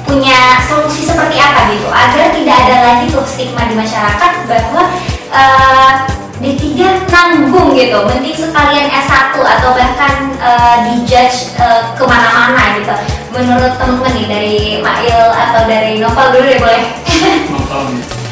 punya 0.07 0.59
solusi 0.67 1.07
seperti 1.07 1.39
apa 1.39 1.71
gitu 1.71 1.87
agar 1.87 2.35
tidak 2.35 2.57
ada 2.67 2.77
lagi 2.83 3.05
tuh 3.15 3.23
stigma 3.23 3.63
di 3.71 3.75
masyarakat 3.79 4.33
bahwa 4.51 4.83
eh, 5.31 5.93
D3 6.41 6.65
nanggung 7.13 7.77
gitu, 7.77 8.01
mending 8.09 8.33
sekalian 8.33 8.89
S1 8.89 9.37
atau 9.37 9.77
bahkan 9.77 10.33
eh, 10.41 10.77
dijudge 10.89 11.53
eh, 11.61 11.93
ke 11.93 12.05
mana-mana 12.09 12.81
gitu. 12.81 12.97
Menurut 13.37 13.77
temen-temen 13.77 14.13
nih 14.17 14.27
dari 14.27 14.57
Mail 14.81 15.37
atau 15.37 15.69
dari 15.69 16.01
Novel 16.01 16.27
dulu 16.33 16.47
deh 16.49 16.59
boleh. 16.65 16.85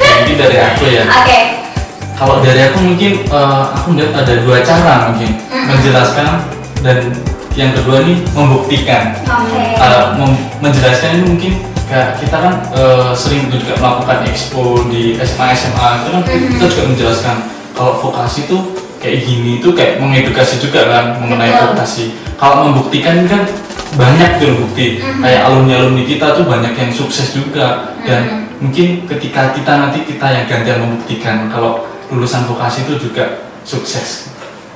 Jadi 0.01 0.33
dari 0.41 0.57
aku 0.57 0.85
ya. 0.89 1.05
Oke, 1.05 1.39
Kalau 2.17 2.41
dari 2.41 2.61
aku 2.65 2.79
mungkin 2.81 3.13
eh, 3.29 3.63
aku 3.77 3.87
melihat 3.93 4.25
ada 4.25 4.35
dua 4.41 4.57
cara 4.65 4.95
mungkin 5.13 5.31
Mm-mm. 5.37 5.65
menjelaskan 5.69 6.29
dan 6.81 6.99
yang 7.59 7.75
kedua 7.75 8.07
nih 8.07 8.23
membuktikan. 8.33 9.19
oke. 9.19 9.63
Eh, 9.75 10.05
mem- 10.15 10.41
menjelaskan 10.61 11.11
ini 11.13 11.25
mungkin 11.27 11.53
kayak 11.85 12.23
kita 12.23 12.37
kan 12.39 12.55
eh, 12.71 13.11
sering 13.13 13.51
juga 13.51 13.75
melakukan 13.77 14.19
expo 14.25 14.63
di 14.87 15.19
SMA 15.19 15.47
SMA 15.53 15.89
itu 15.99 16.09
kan 16.09 16.23
Mhm. 16.23 16.49
kita 16.55 16.65
juga 16.69 16.83
menjelaskan 16.87 17.37
kalau 17.75 17.99
vokasi 17.99 18.47
tuh 18.47 18.63
kayak 18.99 19.23
gini 19.23 19.59
itu 19.59 19.69
kayak 19.73 19.99
mengedukasi 19.99 20.59
juga 20.59 20.87
kan 20.87 21.05
mengenai 21.19 21.51
Betul. 21.51 21.67
vokasi. 21.75 22.05
Kalau 22.35 22.57
membuktikan 22.65 23.15
ini 23.17 23.27
kan 23.27 23.43
banyak 23.91 24.31
tuh 24.39 24.55
bukti 24.57 25.03
Mhm. 25.03 25.19
kayak 25.19 25.41
alumni 25.45 25.75
alumni 25.77 26.05
kita 26.05 26.27
tuh 26.33 26.45
banyak 26.45 26.73
yang 26.73 26.91
sukses 26.93 27.35
juga 27.35 27.91
dan 28.05 28.23
Mhm. 28.23 28.41
mungkin 28.61 28.87
ketika 29.09 29.51
kita 29.51 29.73
nanti 29.77 30.07
kita 30.07 30.27
yang 30.29 30.47
gantian 30.47 30.79
membuktikan 30.79 31.51
kalau 31.51 31.83
lulusan 32.09 32.47
vokasi 32.47 32.87
itu 32.87 33.11
juga 33.11 33.43
sukses. 33.65 34.31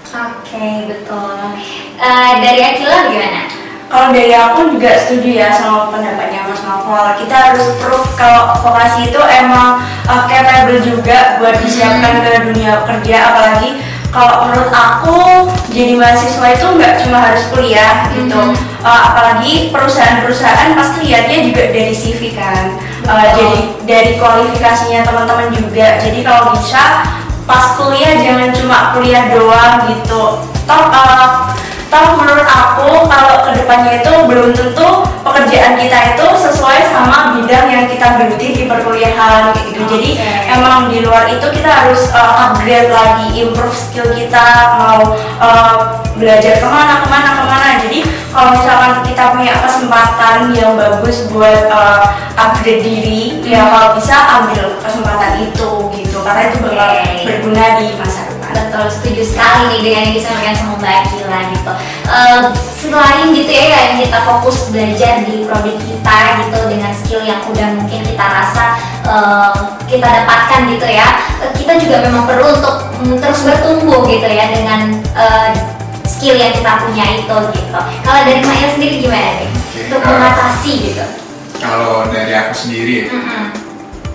Oke, 0.09 0.85
betul. 0.85 1.82
Eh, 2.03 2.35
dari 2.43 2.59
Akila 2.59 3.15
gimana? 3.15 3.47
Kalau 3.87 4.11
dari 4.11 4.35
aku 4.35 4.75
juga 4.75 4.91
setuju 4.99 5.39
ya 5.39 5.55
sama 5.55 5.87
pendapatnya 5.95 6.51
Mas 6.51 6.67
Novel. 6.67 7.15
Kita 7.23 7.37
harus 7.55 7.79
proof 7.79 8.19
kalau 8.19 8.59
vokasi 8.59 9.15
itu 9.15 9.21
emang 9.23 9.79
uh, 10.11 10.27
capable 10.27 10.83
juga 10.83 11.39
buat 11.39 11.63
disiapkan 11.63 12.27
ke 12.27 12.51
dunia 12.51 12.83
kerja. 12.83 13.17
Apalagi 13.31 13.79
kalau 14.11 14.51
menurut 14.51 14.75
aku 14.75 15.47
jadi 15.71 15.95
mahasiswa 15.95 16.47
itu 16.51 16.67
nggak 16.75 17.07
cuma 17.07 17.19
harus 17.23 17.47
kuliah 17.55 18.11
gitu. 18.19 18.51
Uh, 18.83 19.01
apalagi 19.13 19.71
perusahaan-perusahaan 19.71 20.75
pasti 20.75 21.07
lihatnya 21.07 21.39
juga 21.53 21.71
dari 21.71 21.95
CV 21.95 22.35
kan. 22.35 22.83
Uh, 23.07 23.15
Betul. 23.15 23.31
jadi 23.31 23.59
dari 23.87 24.13
kualifikasinya 24.19 25.07
teman-teman 25.07 25.55
juga. 25.55 26.03
Jadi 26.03 26.27
kalau 26.27 26.51
bisa 26.51 27.07
pas 27.47 27.79
kuliah 27.79 28.19
jangan 28.19 28.51
cuma 28.51 28.91
kuliah 28.91 29.31
doang 29.31 29.87
gitu. 29.87 30.43
Toh 30.67 30.83
uh, 30.91 31.53
Toh 31.93 32.17
menurut 32.17 32.49
aku 32.49 33.05
kalau 33.05 33.45
ke 33.45 33.61
depannya 33.61 34.01
itu 34.01 34.13
belum 34.25 34.57
tentu 34.57 35.05
pekerjaan 35.21 35.77
kita 35.77 36.17
itu 36.17 36.25
sesuai 36.41 36.89
sama 36.89 37.37
bidang 37.37 37.69
yang 37.69 37.85
kita 37.85 38.17
geluti 38.17 38.49
di 38.57 38.63
perkuliahan 38.65 39.53
gitu. 39.53 39.85
Jadi 39.85 40.11
Oke. 40.17 40.57
emang 40.57 40.89
di 40.89 41.05
luar 41.05 41.29
itu 41.29 41.45
kita 41.53 41.69
harus 41.69 42.09
uh, 42.17 42.49
upgrade 42.49 42.89
lagi, 42.89 43.45
improve 43.45 43.77
skill 43.77 44.09
kita, 44.17 44.73
mau 44.81 45.05
uh, 45.37 46.01
belajar 46.17 46.65
ke 46.65 46.65
mana 46.65 47.05
ke 47.05 47.07
mana 47.13 47.31
ke 47.37 47.45
mana. 47.45 47.69
Jadi 47.85 47.99
kalau 48.33 48.57
misalkan 48.57 48.93
kita 49.05 49.25
punya 49.37 49.55
kesempatan 49.61 50.39
yang 50.57 50.73
bagus 50.81 51.29
buat 51.29 51.69
uh, 51.69 52.09
upgrade 52.41 52.81
diri, 52.81 53.45
ya 53.45 53.69
kalau 53.69 54.01
bisa 54.01 54.17
ambil 54.41 54.81
kesempatan 54.81 55.45
itu 55.45 55.71
gitu. 56.01 56.19
Karena 56.25 56.49
itu 56.49 56.57
bakal 56.65 56.89
Oke. 56.89 57.21
berguna 57.29 57.65
di 57.77 57.87
masa. 58.01 58.12
Betul, 58.83 58.99
setuju 58.99 59.23
sekali 59.23 59.63
nih 59.71 59.81
dengan 59.87 60.03
yang 60.11 60.15
disampaikan 60.19 60.55
sama 60.59 60.75
Mbak 60.83 60.95
Akila 61.07 61.41
gitu. 61.55 61.73
Eh, 62.03 62.43
selain 62.83 63.27
gitu 63.31 63.53
ya 63.55 63.67
yang 63.71 63.95
kita 64.03 64.19
fokus 64.27 64.75
belajar 64.75 65.23
di 65.23 65.47
prodi 65.47 65.79
kita 65.87 66.17
gitu 66.43 66.59
dengan 66.67 66.91
skill 66.91 67.23
yang 67.23 67.47
udah 67.47 67.79
mungkin 67.79 68.03
kita 68.03 68.27
rasa 68.27 68.75
eh, 69.07 69.55
kita 69.87 70.03
dapatkan 70.03 70.67
gitu 70.67 70.87
ya, 70.91 71.15
kita 71.55 71.79
juga 71.79 71.97
memang 72.11 72.27
perlu 72.27 72.59
untuk 72.59 72.77
mm, 73.07 73.23
terus 73.23 73.47
bertumbuh 73.47 74.03
gitu 74.11 74.27
ya 74.27 74.51
dengan 74.51 74.99
eh, 75.15 75.55
skill 76.03 76.35
yang 76.35 76.51
kita 76.51 76.83
punya 76.83 77.23
itu 77.23 77.37
gitu. 77.55 77.81
Kalau 78.03 78.21
dari 78.27 78.43
Mail 78.43 78.67
sendiri 78.75 78.95
gimana 78.99 79.31
nih? 79.47 79.51
Untuk 79.87 80.03
mengatasi 80.03 80.73
gitu. 80.91 81.07
Kalau 81.63 82.11
dari 82.11 82.35
aku 82.35 82.51
sendiri, 82.67 83.07
Mm-mm. 83.15 83.47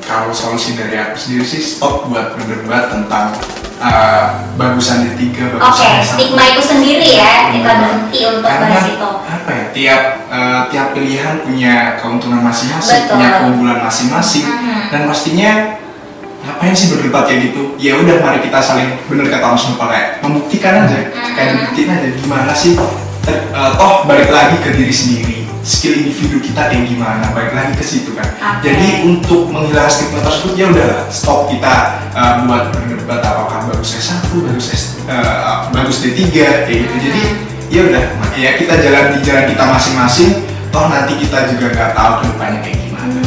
kalau 0.04 0.36
solusi 0.36 0.76
dari 0.76 1.00
aku 1.00 1.16
sendiri 1.16 1.48
sih 1.48 1.64
stop 1.64 2.12
buat 2.12 2.36
berdebat 2.36 2.92
tentang 2.92 3.32
uh, 3.80 4.26
bagusan 4.56 5.06
D3, 5.08 5.24
Oke, 5.28 5.42
bagusan 5.56 5.90
S1. 5.98 6.08
stigma 6.10 6.44
itu 6.48 6.62
sendiri 6.62 7.08
ya 7.16 7.50
kita 7.50 7.62
Benar. 7.64 7.78
berhenti 7.80 8.20
untuk 8.26 8.44
Karena 8.44 8.66
bahas 8.68 8.86
itu. 8.88 9.10
apa 9.24 9.50
ya 9.50 9.64
tiap 9.72 10.02
uh, 10.28 10.62
tiap 10.68 10.88
pilihan 10.92 11.36
punya 11.42 11.74
keuntungan 11.98 12.42
masing-masing, 12.42 13.02
punya 13.06 13.30
keunggulan 13.38 13.80
masing-masing, 13.80 14.46
Mhm. 14.46 14.80
dan 14.90 15.02
pastinya 15.06 15.52
ngapain 16.40 16.72
sih 16.72 16.88
berdebat 16.90 17.28
kayak 17.28 17.52
gitu? 17.52 17.76
Ya 17.78 17.96
udah 17.96 18.18
mari 18.20 18.40
kita 18.40 18.58
saling 18.58 18.98
bener 19.06 19.28
kata 19.28 19.46
Mas 19.48 19.64
Nopal 19.66 19.88
kayak 19.90 20.08
membuktikan 20.22 20.74
aja, 20.82 20.98
Mhm. 21.12 21.34
kayak 21.34 21.50
membuktikan 21.54 21.94
aja 21.98 22.10
gimana 22.16 22.54
sih? 22.54 22.74
Ter- 23.22 23.52
uh, 23.52 23.76
toh 23.76 24.08
balik 24.08 24.32
lagi 24.32 24.56
ke 24.58 24.72
diri 24.72 24.94
sendiri, 24.94 25.37
skill 25.68 26.00
individu 26.00 26.40
kita 26.40 26.72
kayak 26.72 26.88
gimana, 26.88 27.28
balik 27.36 27.52
lagi 27.52 27.76
ke 27.76 27.84
situ 27.84 28.16
kan. 28.16 28.24
Oke. 28.40 28.72
Jadi 28.72 29.04
untuk 29.04 29.52
menghilangkan 29.52 29.92
stigma 29.92 30.24
tersebut 30.24 30.56
ya 30.56 30.66
udahlah 30.72 31.04
stop 31.12 31.52
kita 31.52 32.00
uh, 32.16 32.48
buat 32.48 32.72
berdebat 32.72 33.20
apakah 33.20 33.68
bagus 33.68 34.00
S1, 34.00 34.32
bagus 34.32 34.68
S, 34.72 34.84
uh, 35.12 35.68
bagus 35.76 36.00
D3 36.00 36.24
kayak 36.32 36.64
gitu. 36.88 36.96
Jadi 37.12 37.22
ya 37.68 37.82
udah 37.84 38.04
ya 38.40 38.56
kita 38.56 38.80
jalan 38.80 39.06
di 39.12 39.20
jalan 39.28 39.46
kita 39.52 39.64
masing-masing. 39.68 40.32
Toh 40.72 40.88
nanti 40.88 41.20
kita 41.20 41.52
juga 41.52 41.68
nggak 41.76 41.92
tahu 41.92 42.12
ke 42.16 42.24
depannya 42.32 42.60
kayak 42.64 42.80
gimana. 42.88 43.20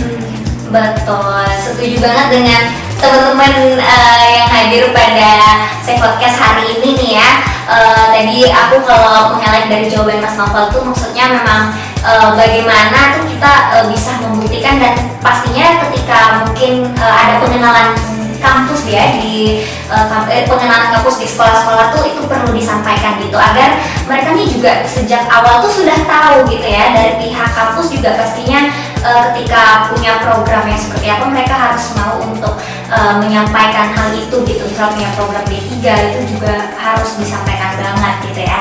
Betul, 0.70 1.44
setuju 1.60 1.96
banget 2.00 2.26
dengan 2.30 2.62
teman-teman 3.00 3.80
eh, 3.80 4.24
yang 4.36 4.48
hadir 4.52 4.84
pada 4.92 5.32
saya 5.80 5.96
podcast 5.96 6.36
hari 6.36 6.76
ini 6.78 6.88
nih 7.00 7.10
ya. 7.16 7.30
Eh, 7.70 8.04
tadi 8.12 8.38
aku 8.52 8.84
kalau 8.84 9.34
meng-highlight 9.34 9.72
dari 9.72 9.86
jawaban 9.88 10.20
Mas 10.20 10.36
Novel 10.36 10.68
tuh 10.68 10.82
maksudnya 10.84 11.32
memang 11.32 11.72
eh, 12.04 12.28
bagaimana 12.36 13.16
tuh 13.16 13.24
kita 13.24 13.52
eh, 13.80 13.84
bisa 13.88 14.20
membuktikan 14.20 14.76
dan 14.76 14.94
pastinya 15.24 15.80
ketika 15.88 16.44
mungkin 16.44 16.92
eh, 16.92 17.14
ada 17.24 17.40
pengenalan 17.40 17.96
kampus 18.40 18.88
ya 18.88 19.16
di 19.20 19.64
eh, 19.88 20.44
pengenalan 20.48 20.90
kampus 20.96 21.20
di 21.22 21.26
sekolah-sekolah 21.28 21.94
tuh 21.94 22.04
itu 22.04 22.20
perlu 22.28 22.50
disampaikan 22.52 23.20
gitu 23.20 23.36
agar 23.36 23.80
mereka 24.08 24.34
nih 24.34 24.48
juga 24.48 24.82
sejak 24.88 25.28
awal 25.30 25.62
tuh 25.62 25.72
sudah 25.84 25.96
tahu 26.08 26.48
gitu 26.50 26.66
ya 26.66 26.90
dari 26.90 27.16
pihak 27.20 27.50
kampus 27.54 27.92
juga 27.92 28.16
pastinya 28.18 28.66
eh, 29.04 29.20
ketika 29.30 29.92
punya 29.92 30.18
program 30.24 30.64
yang 30.66 30.80
seperti 30.80 31.06
apa 31.12 31.24
mereka 31.28 31.54
harus 31.54 31.84
mau 31.94 32.18
untuk 32.24 32.58
eh, 32.90 33.14
menyampaikan 33.22 33.94
hal 33.94 34.10
itu 34.12 34.36
gitu 34.44 34.62
misalnya 34.66 35.08
program 35.14 35.46
D3 35.46 35.78
itu 35.86 36.20
juga 36.36 36.74
harus 36.74 37.16
disampaikan 37.16 37.78
banget 37.78 38.14
gitu 38.30 38.42
ya. 38.44 38.60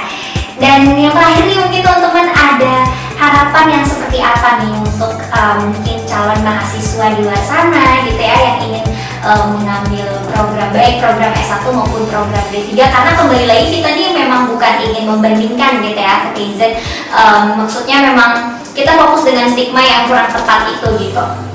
Dan 0.60 0.92
yang 1.00 1.16
terakhir 1.16 1.48
nih 1.48 1.58
mungkin 1.58 1.82
teman-teman 1.82 2.28
ada 2.36 2.76
harapan 3.16 3.66
yang 3.80 3.86
seperti 3.88 4.20
apa 4.24 4.64
nih 4.64 4.74
untuk 4.80 5.14
eh, 5.18 5.56
mungkin 5.60 5.98
calon 6.06 6.40
mahasiswa 6.46 7.06
di 7.16 7.20
luar 7.26 7.42
sana 7.42 8.06
gitu 8.08 8.22
ya 8.22 8.38
yang 8.38 8.58
ingin 8.70 8.86
eh, 9.24 9.44
mengambil 9.50 10.08
program 10.32 10.70
baik 10.72 11.02
program 11.02 11.32
S1 11.36 11.64
maupun 11.72 12.04
program 12.08 12.46
D3 12.54 12.76
karena 12.76 13.12
kembali 13.18 13.46
lagi 13.48 13.66
kita 13.80 13.90
nih 13.96 14.10
memang 14.14 14.52
bukan 14.52 14.74
ingin 14.84 15.04
membandingkan 15.10 15.82
gitu 15.84 16.00
ya 16.00 16.30
netizen. 16.30 16.78
Em, 17.10 17.58
maksudnya 17.58 17.98
memang 18.06 18.62
kita 18.78 18.96
fokus 18.96 19.28
dengan 19.28 19.50
stigma 19.52 19.82
yang 19.82 20.08
kurang 20.08 20.30
tepat 20.32 20.72
itu 20.72 20.88
gitu 21.10 21.49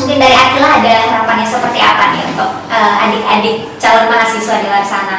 mungkin 0.00 0.16
dari 0.16 0.32
Akila 0.32 0.80
ada 0.80 0.94
harapannya 1.12 1.44
seperti 1.44 1.78
apa 1.78 2.16
nih 2.16 2.22
untuk 2.32 2.50
eh, 2.72 2.94
adik-adik 3.04 3.56
calon 3.76 4.08
mahasiswa 4.08 4.64
di 4.64 4.66
luar 4.66 4.84
sana? 4.84 5.18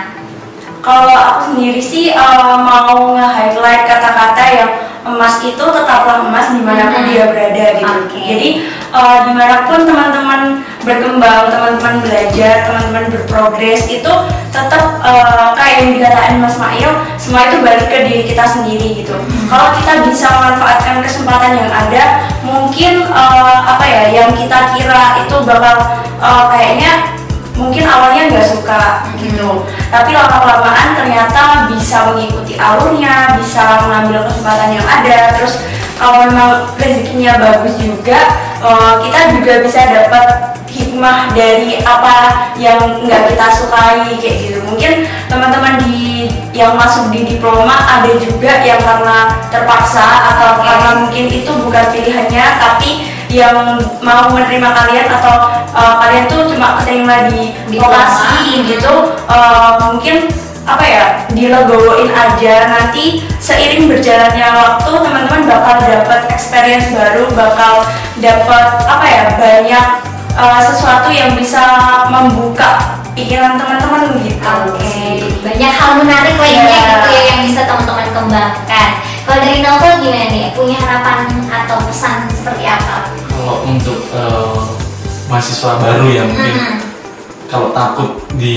Kalau 0.82 1.14
aku 1.14 1.54
sendiri 1.54 1.78
sih 1.78 2.10
eh, 2.10 2.58
mau 2.58 3.14
nge-highlight 3.14 3.86
kata-kata 3.86 4.44
yang 4.50 4.72
emas 5.02 5.42
itu 5.42 5.58
tetaplah 5.58 6.22
emas 6.22 6.54
di 6.54 6.62
mana 6.62 6.94
pun 6.94 7.02
Mhm. 7.04 7.10
dia 7.10 7.24
berada 7.30 7.66
gitu. 7.78 7.94
Oke. 8.06 8.20
Jadi 8.22 8.48
eh, 8.92 9.18
di 9.26 9.32
mana 9.34 9.66
pun 9.66 9.80
teman-teman 9.88 10.42
berkembang, 10.82 11.48
teman-teman 11.48 12.02
belajar, 12.02 12.68
teman-teman 12.68 13.06
berprogres 13.10 13.88
itu 13.88 14.12
tetap 14.52 14.84
eh, 15.02 15.48
kayak 15.56 15.76
yang 15.82 15.92
dikatakan 15.98 16.42
Mas 16.42 16.58
Mail, 16.58 16.92
semua 17.16 17.48
itu 17.50 17.64
balik 17.64 17.88
ke 17.88 18.06
diri 18.06 18.24
kita 18.28 18.46
sendiri 18.46 19.02
gitu. 19.02 19.16
Kalau 19.48 19.68
kita 19.80 20.04
bisa 20.06 20.28
memanfaatkan 20.38 21.02
kesempatan 21.02 21.52
yang 21.56 21.72
ada, 21.72 22.04
mungkin 22.44 23.06
eh, 23.06 23.58
apa 23.64 23.86
ya 23.86 24.04
yang 24.12 24.30
kita 24.34 24.76
kira 24.76 25.24
itu 25.24 25.36
bakal 25.42 25.76
eh, 26.22 26.44
kayaknya 26.52 26.92
mungkin 27.62 27.86
awalnya 27.86 28.34
nggak 28.34 28.50
suka 28.50 29.06
gitu. 29.22 29.70
Tapi 29.94 30.10
lama 30.18 30.38
kelamaan 30.42 30.98
ternyata 30.98 31.70
bisa 31.70 32.10
mengikuti 32.10 32.58
alurnya 32.58 33.38
bisa 33.38 33.86
mengambil 33.86 34.26
kesempatan 34.26 34.82
yang 34.82 34.88
ada. 34.90 35.38
Terus 35.38 35.62
kalau 36.02 36.26
memang 36.26 36.66
rezekinya 36.82 37.38
bagus 37.38 37.78
juga 37.78 38.20
eh, 38.66 38.94
kita 39.06 39.20
juga 39.38 39.54
bisa 39.62 39.80
dapat 39.86 40.28
hikmah 40.72 41.36
dari 41.36 41.84
apa 41.84 42.50
yang 42.58 43.06
nggak 43.06 43.36
kita 43.36 43.48
sukai 43.54 44.18
kayak 44.18 44.36
gitu. 44.42 44.60
Mungkin 44.66 45.06
teman-teman 45.30 45.78
di 45.86 46.28
yang 46.52 46.76
masuk 46.76 47.12
di 47.14 47.24
diploma 47.36 47.76
ada 47.76 48.12
juga 48.20 48.60
yang 48.66 48.82
karena 48.82 49.40
terpaksa 49.48 50.36
atau 50.36 50.60
karena 50.60 50.92
mungkin 51.06 51.26
itu 51.32 51.52
bukan 51.64 51.86
pilihannya 51.96 52.46
tapi 52.60 53.08
yang 53.32 53.80
mau 54.04 54.28
menerima 54.32 54.70
kalian 54.76 55.08
atau 55.08 55.50
uh, 55.72 55.96
kalian 56.04 56.28
tuh 56.28 56.52
cuma 56.52 56.80
keterima 56.82 57.32
di 57.32 57.56
Diploma. 57.72 57.96
vokasi 57.96 58.68
gitu 58.68 59.16
uh, 59.32 59.80
mungkin 59.80 60.28
apa 60.62 60.86
ya 60.86 61.06
dilegowoin 61.34 62.14
aja 62.14 62.70
nanti 62.70 63.26
seiring 63.42 63.90
berjalannya 63.90 64.46
waktu 64.54 64.92
teman-teman 64.94 65.50
bakal 65.50 65.76
dapat 65.82 66.30
experience 66.30 66.94
baru 66.94 67.26
bakal 67.34 67.88
dapat 68.22 68.66
apa 68.86 69.06
ya 69.10 69.24
banyak 69.42 69.86
uh, 70.38 70.62
sesuatu 70.62 71.10
yang 71.10 71.34
bisa 71.34 71.64
membuka 72.14 73.02
pikiran 73.18 73.58
teman-teman 73.60 74.16
gitu 74.24 74.40
Oke, 74.42 75.22
banyak 75.44 75.72
hal 75.72 75.92
menarik 76.00 76.36
lainnya 76.40 76.66
Iya. 76.66 76.82
gitu 76.98 77.10
ya 77.12 77.22
yang 77.36 77.42
bisa 77.46 77.62
teman-teman 77.68 78.08
kembangkan. 78.16 78.90
Kalau 79.22 79.38
dari 79.38 79.60
Novel 79.62 79.94
gimana 80.02 80.28
nih? 80.34 80.50
Punya 80.58 80.78
harapan 80.82 81.30
atau 81.46 81.78
pesan 81.86 82.26
seperti 82.32 82.66
apa? 82.66 83.11
Kalau 83.52 83.68
untuk 83.68 84.00
eh, 84.16 84.64
mahasiswa 85.28 85.76
baru 85.76 86.08
ya 86.08 86.24
mungkin 86.24 86.56
Hmm. 86.56 86.80
kalau 87.52 87.76
takut 87.76 88.24
di 88.40 88.56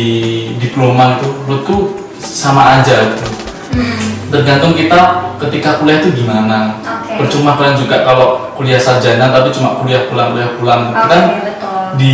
diploma 0.62 1.18
itu 1.18 1.34
menurutku 1.34 1.98
sama 2.22 2.78
aja 2.78 3.10
gitu. 3.10 3.26
Hmm. 3.74 4.30
Tergantung 4.30 4.78
kita 4.78 5.34
ketika 5.42 5.82
kuliah 5.82 5.98
itu 5.98 6.22
gimana. 6.22 6.78
Oke. 6.78 7.26
Percuma 7.26 7.58
kalian 7.58 7.74
juga 7.74 8.06
kalau 8.06 8.54
kuliah 8.54 8.78
sarjana 8.78 9.34
tapi 9.34 9.50
cuma 9.50 9.82
kuliah 9.82 10.06
pulang 10.06 10.30
kuliah 10.30 10.50
pulang 10.62 10.82
Oke, 10.94 11.10
kan 11.10 11.22
betul. 11.42 11.82
di 11.98 12.12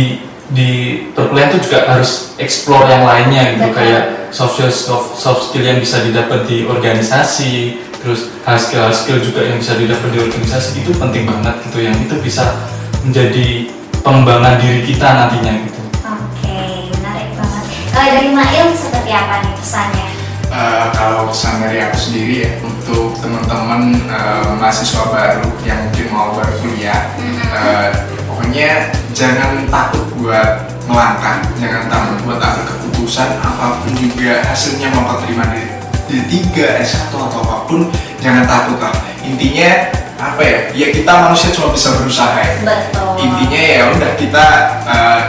di 0.49 0.69
perkuliahan 1.13 1.53
tuh 1.53 1.61
juga 1.61 1.85
harus 1.85 2.33
explore 2.41 2.89
yang 2.89 3.05
lainnya 3.05 3.61
gitu 3.61 3.69
Betul. 3.69 3.77
kayak 3.77 4.03
soft 4.33 4.57
skill 4.57 4.73
soft, 4.73 5.09
soft 5.21 5.41
skill 5.53 5.69
yang 5.69 5.77
bisa 5.77 6.01
didapat 6.01 6.49
di 6.49 6.65
organisasi 6.65 7.77
terus 8.01 8.33
hard 8.41 8.57
skill 8.57 8.81
hard 8.81 8.97
skill 8.97 9.21
juga 9.21 9.45
yang 9.45 9.61
bisa 9.61 9.77
didapat 9.77 10.09
di 10.09 10.17
organisasi 10.17 10.81
itu 10.81 10.91
penting 10.97 11.29
banget 11.29 11.61
gitu 11.69 11.77
yang 11.85 11.93
itu 12.01 12.17
bisa 12.17 12.57
menjadi 13.05 13.69
pengembangan 14.01 14.57
diri 14.61 14.81
kita 14.85 15.07
nantinya 15.07 15.53
gitu 15.65 15.81
Oke, 16.01 16.89
menarik 16.97 17.29
banget. 17.37 17.63
Kalau 17.93 18.09
dari 18.13 18.29
Mail 18.33 18.67
seperti 18.73 19.11
apa 19.13 19.33
nih 19.45 19.53
pesannya? 19.57 20.07
Eh, 20.51 20.85
kalau 20.91 21.31
pesan 21.31 21.63
dari 21.63 21.79
aku 21.79 21.95
sendiri 21.95 22.43
ya 22.43 22.51
untuk 22.59 23.15
teman-teman 23.23 23.95
eh, 24.03 24.51
mahasiswa 24.59 25.07
baru 25.07 25.47
yang 25.63 25.79
mungkin 25.87 26.07
mau 26.11 26.35
berkuliah 26.35 27.07
eh, 27.55 27.89
pokoknya 28.27 28.91
jangan 29.15 29.63
takut 29.71 30.03
buat 30.19 30.67
melangkah 30.91 31.39
jangan 31.55 31.87
takut 31.87 32.17
buat 32.27 32.43
ambil 32.43 32.67
keputusan 32.67 33.31
apa 33.39 33.79
pun 33.79 33.95
juga 33.95 34.43
hasilnya 34.43 34.91
mau 34.91 35.15
terima 35.23 35.47
dari 35.47 35.71
D3, 36.11 36.83
S1 36.83 37.15
atau 37.15 37.39
apa 37.47 37.57
pun 37.71 37.87
jangan 38.19 38.43
takut 38.43 38.75
lah 38.83 38.91
intinya 39.23 39.87
apa 40.21 40.41
ya? 40.45 40.59
Ya 40.77 40.87
kita 40.93 41.09
manusia 41.09 41.49
cuma 41.49 41.73
bisa 41.73 41.89
berusaha 41.97 42.37
ya. 42.37 42.53
Betul. 42.61 43.09
intinya 43.21 43.61
ya 43.61 43.81
udah 43.93 44.11
kita 44.17 44.45
uh, 44.85 45.21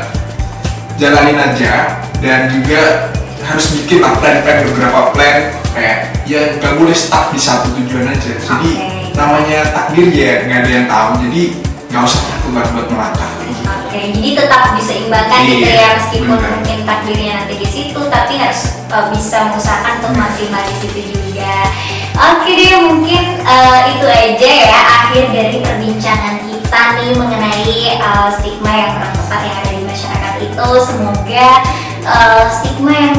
jalanin 1.00 1.40
aja 1.40 2.04
dan 2.20 2.48
juga 2.52 3.12
harus 3.42 3.66
bikin 3.74 4.04
lah 4.04 4.14
plan-plan 4.20 4.64
beberapa 4.68 5.10
plan 5.16 5.50
kayak 5.72 6.14
ya 6.28 6.56
nggak 6.60 6.78
boleh 6.78 6.94
stuck 6.94 7.32
di 7.32 7.40
satu 7.40 7.72
tujuan 7.80 8.12
aja. 8.12 8.32
Jadi 8.36 8.72
Oke. 8.76 9.16
namanya 9.16 9.72
takdir 9.72 10.08
ya 10.12 10.44
nggak 10.46 10.58
ada 10.64 10.70
yang 10.70 10.86
tahu 10.88 11.08
jadi 11.28 11.42
nggak 11.92 12.02
usah 12.04 12.20
takut 12.24 12.50
buat 12.72 12.88
melangkah 12.88 13.32
Oke, 13.92 14.08
jadi 14.08 14.30
tetap 14.32 14.72
diseimbangkan 14.72 15.44
gitu 15.44 15.68
Iya, 15.68 15.76
ya 15.76 15.88
meskipun 16.00 16.40
benar. 16.40 16.48
mungkin 16.56 16.78
takdirnya 16.88 17.32
nanti 17.44 17.60
di 17.60 17.68
situ, 17.68 18.00
tapi 18.08 18.40
harus 18.40 18.80
uh, 18.88 19.12
bisa 19.12 19.52
mengusahakan 19.52 20.00
untuk 20.00 20.16
maksimal 20.16 20.64
di 20.64 20.76
situ 20.80 21.00
juga. 21.12 21.68
Oke 22.16 22.56
deh, 22.56 22.72
mungkin 22.88 23.44
uh, 23.44 23.92
itu 23.92 24.06
aja 24.08 24.48
ya 24.64 24.80
akhir 24.80 25.28
dari 25.36 25.60
perbincangan 25.60 26.40
kita 26.40 26.82
nih 27.04 27.12
mengenai 27.20 28.00
uh, 28.00 28.32
stigma 28.32 28.72
yang 28.72 28.90
kurang 28.96 29.12
tepat 29.12 29.40
yang 29.44 29.56
ada 29.60 29.70
di 29.76 29.84
masyarakat 29.84 30.34
itu. 30.40 30.68
Semoga 30.88 31.48
uh, 32.08 32.44
stigma 32.48 32.92
yang 32.96 33.16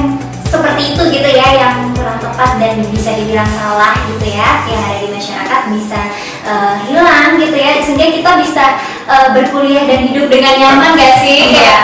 seperti 0.50 0.98
itu 0.98 1.04
gitu 1.22 1.30
ya 1.38 1.48
yang 1.54 1.94
kurang 1.94 2.18
tepat 2.18 2.62
dan 2.62 2.82
bisa 2.90 3.14
dibilang 3.18 3.50
salah 3.58 3.98
gitu 4.10 4.26
ya 4.26 4.62
yang 4.70 4.82
ada 4.86 4.98
di 5.02 5.10
masyarakat 5.10 5.62
bisa 5.74 6.02
uh, 6.46 6.78
hilang 6.86 7.42
gitu 7.42 7.58
ya 7.58 7.82
sehingga 7.82 8.10
kita 8.14 8.32
bisa 8.38 8.66
uh, 9.08 9.28
berkuliah 9.36 9.84
dan 9.88 10.08
hidup 10.10 10.28
dengan 10.28 10.54
nyaman 10.60 10.96
gak 10.96 11.24
sih 11.24 11.56
ya 11.56 11.80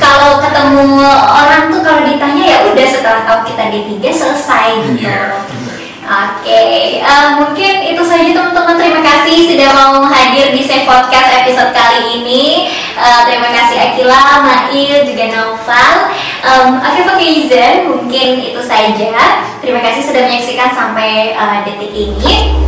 kalau 0.00 0.40
ketemu 0.40 1.04
orang 1.28 1.68
tuh 1.68 1.80
kalau 1.84 2.02
ditanya 2.08 2.44
ya 2.44 2.58
udah 2.72 2.86
setelah 2.88 3.20
tahu 3.28 3.40
kita 3.52 3.68
D3 3.68 3.92
selesai 4.08 4.66
gitu 4.88 5.04
Iya, 5.04 5.36
benar. 5.36 5.70
Oke, 6.10 6.98
eh, 6.98 7.28
mungkin 7.38 7.74
itu 7.86 8.02
saja 8.02 8.34
teman-teman. 8.34 8.74
Terima 8.74 8.98
kasih 8.98 9.46
sudah 9.46 9.70
mau 9.70 10.02
hadir 10.10 10.50
di 10.50 10.58
Safe 10.58 10.82
Podcast 10.82 11.44
episode 11.44 11.70
kali 11.70 12.18
ini. 12.18 12.66
Eh, 12.98 13.20
terima 13.30 13.46
kasih 13.54 13.78
Akila, 13.78 14.42
Mail, 14.42 15.06
juga 15.06 15.30
Naufal. 15.30 16.10
Em, 16.42 16.82
Oke, 16.82 17.00
Pak 17.06 17.20
Izan, 17.22 17.86
mungkin 17.86 18.42
itu 18.42 18.58
saja. 18.58 19.46
Terima 19.62 19.78
kasih 19.86 20.02
sudah 20.02 20.26
menyaksikan 20.26 20.74
sampai 20.74 21.30
eh, 21.30 21.58
detik 21.62 21.94
ini. 21.94 22.58